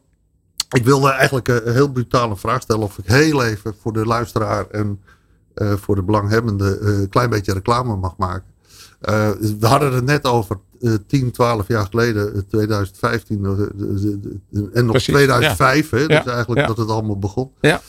[0.69, 2.83] ik wilde eigenlijk een heel brutale vraag stellen.
[2.83, 4.99] Of ik heel even voor de luisteraar en
[5.55, 8.53] uh, voor de belanghebbende een uh, klein beetje reclame mag maken.
[9.01, 10.57] Uh, we hadden het net over
[11.07, 13.45] 10, 12 jaar geleden, 2015
[14.73, 15.91] en nog Precies, 2005.
[15.91, 15.97] Ja.
[15.97, 16.67] Hè, dus eigenlijk ja.
[16.67, 17.51] dat het allemaal begon.
[17.61, 17.81] Ja.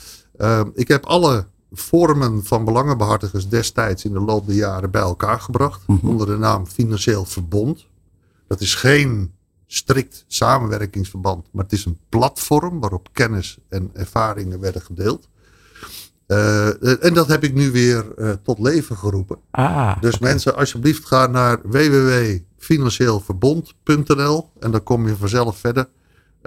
[0.73, 5.81] ik heb alle vormen van belangenbehartigers destijds in de loop der jaren bij elkaar gebracht.
[5.87, 6.09] Mm -hmm.
[6.09, 7.85] Onder de naam Financieel Verbond.
[8.47, 9.31] Dat is geen
[9.67, 15.27] strikt samenwerkingsverband, maar het is een platform waarop kennis en ervaringen werden gedeeld.
[16.27, 19.37] Uh, en dat heb ik nu weer uh, tot leven geroepen.
[19.51, 20.29] Ah, dus okay.
[20.29, 25.87] mensen, alsjeblieft ga naar www.financieelverbond.nl en dan kom je vanzelf verder.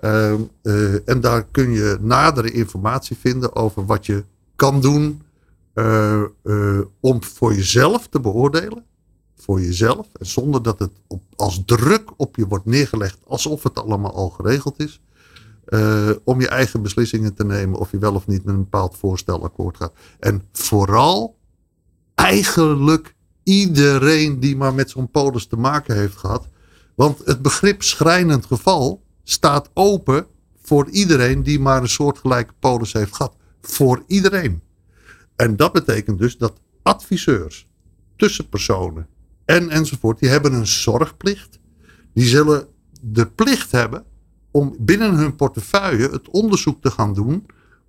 [0.05, 0.33] Uh,
[1.09, 4.25] en daar kun je nadere informatie vinden over wat je
[4.57, 5.23] kan doen
[7.01, 8.85] om voor jezelf te beoordelen
[9.43, 10.09] voor jezelf.
[10.12, 14.30] En zonder dat het op, als druk op je wordt neergelegd alsof het allemaal al
[14.30, 15.01] geregeld is.
[15.68, 18.97] Uh, om je eigen beslissingen te nemen of je wel of niet met een bepaald
[18.97, 19.93] voorstel akkoord gaat.
[20.18, 21.36] En vooral
[22.14, 26.49] eigenlijk iedereen die maar met zo'n polis te maken heeft gehad.
[26.95, 30.26] Want het begrip schrijnend geval staat open
[30.62, 33.36] voor iedereen die maar een soortgelijke polis heeft gehad.
[33.61, 34.62] Voor iedereen.
[35.36, 37.68] En dat betekent dus dat adviseurs,
[38.16, 39.07] tussenpersonen,
[39.51, 40.19] en enzovoort.
[40.19, 41.59] Die hebben een zorgplicht.
[42.15, 42.67] Die zullen
[43.01, 44.05] de plicht hebben
[44.51, 47.47] om binnen hun portefeuille het onderzoek te gaan doen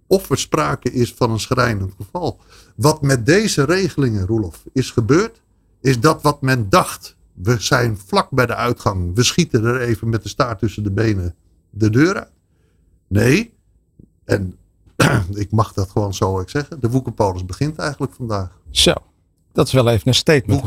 [0.07, 2.39] of er sprake is van een schrijnend geval.
[2.76, 5.41] Wat met deze regelingen, Roelof, is gebeurd,
[5.82, 7.16] is dat wat men dacht.
[7.34, 9.16] We zijn vlak bij de uitgang.
[9.16, 11.36] We schieten er even met de staart tussen de benen
[11.70, 12.32] de deur uit.
[13.07, 13.53] Nee,
[14.24, 14.57] en
[15.43, 16.80] ik mag dat gewoon zo zeggen.
[16.80, 18.59] De woekerpolis begint eigenlijk vandaag.
[18.70, 18.93] Zo.
[19.53, 20.61] Dat is wel even een statement.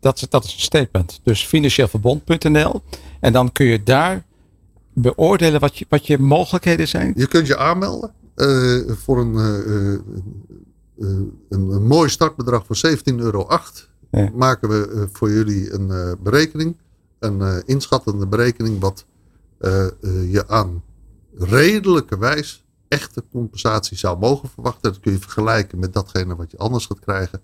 [0.00, 1.20] Dat, dat is een statement.
[1.22, 2.82] Dus financieelverbond.nl.
[3.20, 4.24] En dan kun je daar
[4.92, 7.12] beoordelen wat je, wat je mogelijkheden zijn.
[7.16, 9.98] Je kunt je aanmelden uh, voor een, uh, uh,
[11.48, 13.48] een, een, mooi startbedrag van 17,08 euro.
[14.10, 14.30] Ja.
[14.34, 16.76] Maken we voor jullie een berekening.
[17.18, 19.06] Een inschattende berekening wat
[20.30, 20.82] je aan
[21.36, 24.92] redelijke wijs echte compensatie zou mogen verwachten.
[24.92, 27.40] Dat kun je vergelijken met datgene wat je anders gaat krijgen.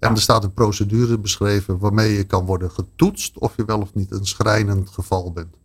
[0.00, 3.94] En er staat een procedure beschreven waarmee je kan worden getoetst of je wel of
[3.94, 5.56] niet een schrijnend geval bent.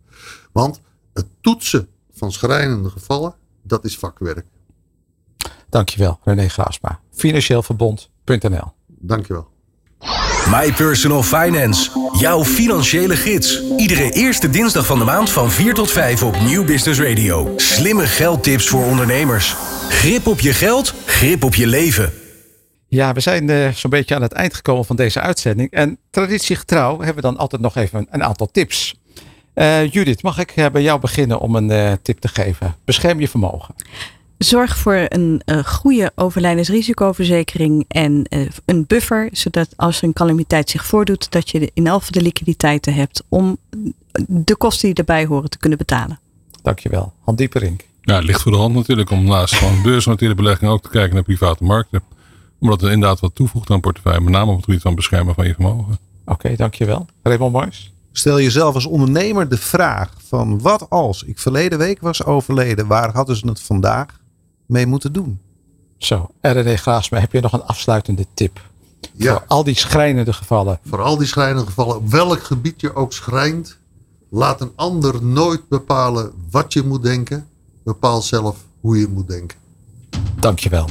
[0.52, 0.80] Want
[1.12, 4.46] het toetsen van schrijnende gevallen, dat is vakwerk.
[5.68, 7.00] Dankjewel, René Graasma.
[7.10, 9.48] Financieelverbond.nl Dankjewel.
[10.50, 11.90] My Personal Finance.
[12.18, 13.62] Jouw financiële gids.
[13.76, 17.52] Iedere eerste dinsdag van de maand van 4 tot 5 op Nieuw Business Radio.
[17.56, 19.56] Slimme geldtips voor ondernemers.
[19.88, 22.25] Grip op je geld, grip op je leven.
[22.96, 25.70] Ja, we zijn uh, zo'n beetje aan het eind gekomen van deze uitzending.
[25.70, 28.94] En traditiegetrouw hebben we dan altijd nog even een aantal tips.
[29.54, 32.74] Uh, Judith, mag ik uh, bij jou beginnen om een tip te geven?
[32.84, 33.74] Bescherm je vermogen.
[34.38, 40.70] Zorg voor een uh, goede overlijdensrisicoverzekering en uh, een buffer, zodat als er een calamiteit
[40.70, 43.58] zich voordoet, dat je in elk de liquiditeiten hebt om
[44.26, 46.18] de kosten die erbij horen te kunnen betalen.
[46.62, 47.12] Dankjewel.
[47.20, 47.84] Han Dieperink.
[48.00, 51.14] Ja, het ligt voor de hand natuurlijk om naast gewoon beursgenoteerde beleggingen ook te kijken
[51.14, 52.02] naar private markten.
[52.58, 55.46] Omdat het inderdaad wat toevoegt aan portefeuille, met name op het gebied van beschermen van
[55.46, 55.98] je vermogen.
[56.24, 57.06] Oké, okay, dankjewel.
[57.22, 57.92] Raymond Mars.
[58.12, 63.12] Stel jezelf als ondernemer de vraag van wat als ik verleden week was overleden, waar
[63.12, 64.24] hadden ze het vandaag?
[64.66, 65.40] mee moeten doen.
[65.98, 68.60] Zo, R&D Graasma, heb je nog een afsluitende tip?
[69.12, 69.32] Ja.
[69.32, 70.78] Voor al die schrijnende gevallen.
[70.84, 73.78] Voor al die schrijnende gevallen, op welk gebied je ook schrijnt,
[74.30, 77.48] laat een ander nooit bepalen wat je moet denken.
[77.84, 79.58] Bepaal zelf hoe je moet denken.
[80.46, 80.88] Dankjewel.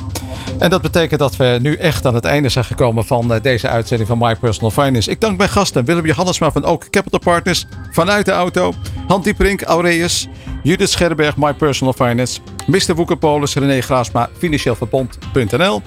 [0.60, 3.68] En dat betekent dat we nu echt aan het einde zijn gekomen van eh, deze
[3.68, 5.10] uitzending van My Personal Finance.
[5.12, 8.74] Ik dank mijn gasten Willem Johannesma van Ook Capital Partners vanuit de auto.
[9.08, 10.28] Han Dieprink, Aureus,
[10.64, 12.40] Judith Scherberg, My Personal Finance.
[12.68, 12.96] Mr.
[12.96, 15.82] Woekerpolis, René Graasma, financieelverbond.nl.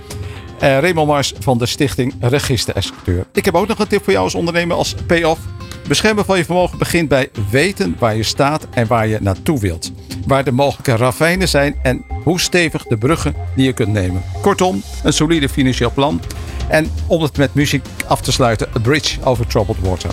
[0.58, 3.26] En Raymond Mars van de stichting Register Executeur.
[3.32, 5.40] Ik heb ook nog een tip voor jou als ondernemer als payoff.
[5.88, 9.92] Beschermen van je vermogen begint bij weten waar je staat en waar je naartoe wilt.
[10.28, 14.22] Waar de mogelijke ravijnen zijn en hoe stevig de bruggen die je kunt nemen.
[14.42, 16.20] Kortom, een solide financieel plan.
[16.68, 20.10] En om het met muziek af te sluiten, A Bridge Over Troubled Water.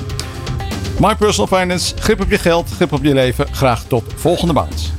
[1.00, 3.48] My Personal Finance, grip op je geld, grip op je leven.
[3.52, 4.94] Graag tot volgende maand.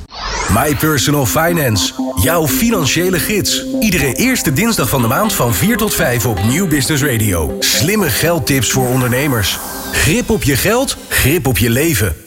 [0.53, 3.65] My Personal Finance, jouw financiële gids.
[3.79, 7.55] Iedere eerste dinsdag van de maand van 4 tot 5 op Nieuw Business Radio.
[7.59, 9.57] Slimme geldtips voor ondernemers.
[9.91, 12.26] Grip op je geld, grip op je leven.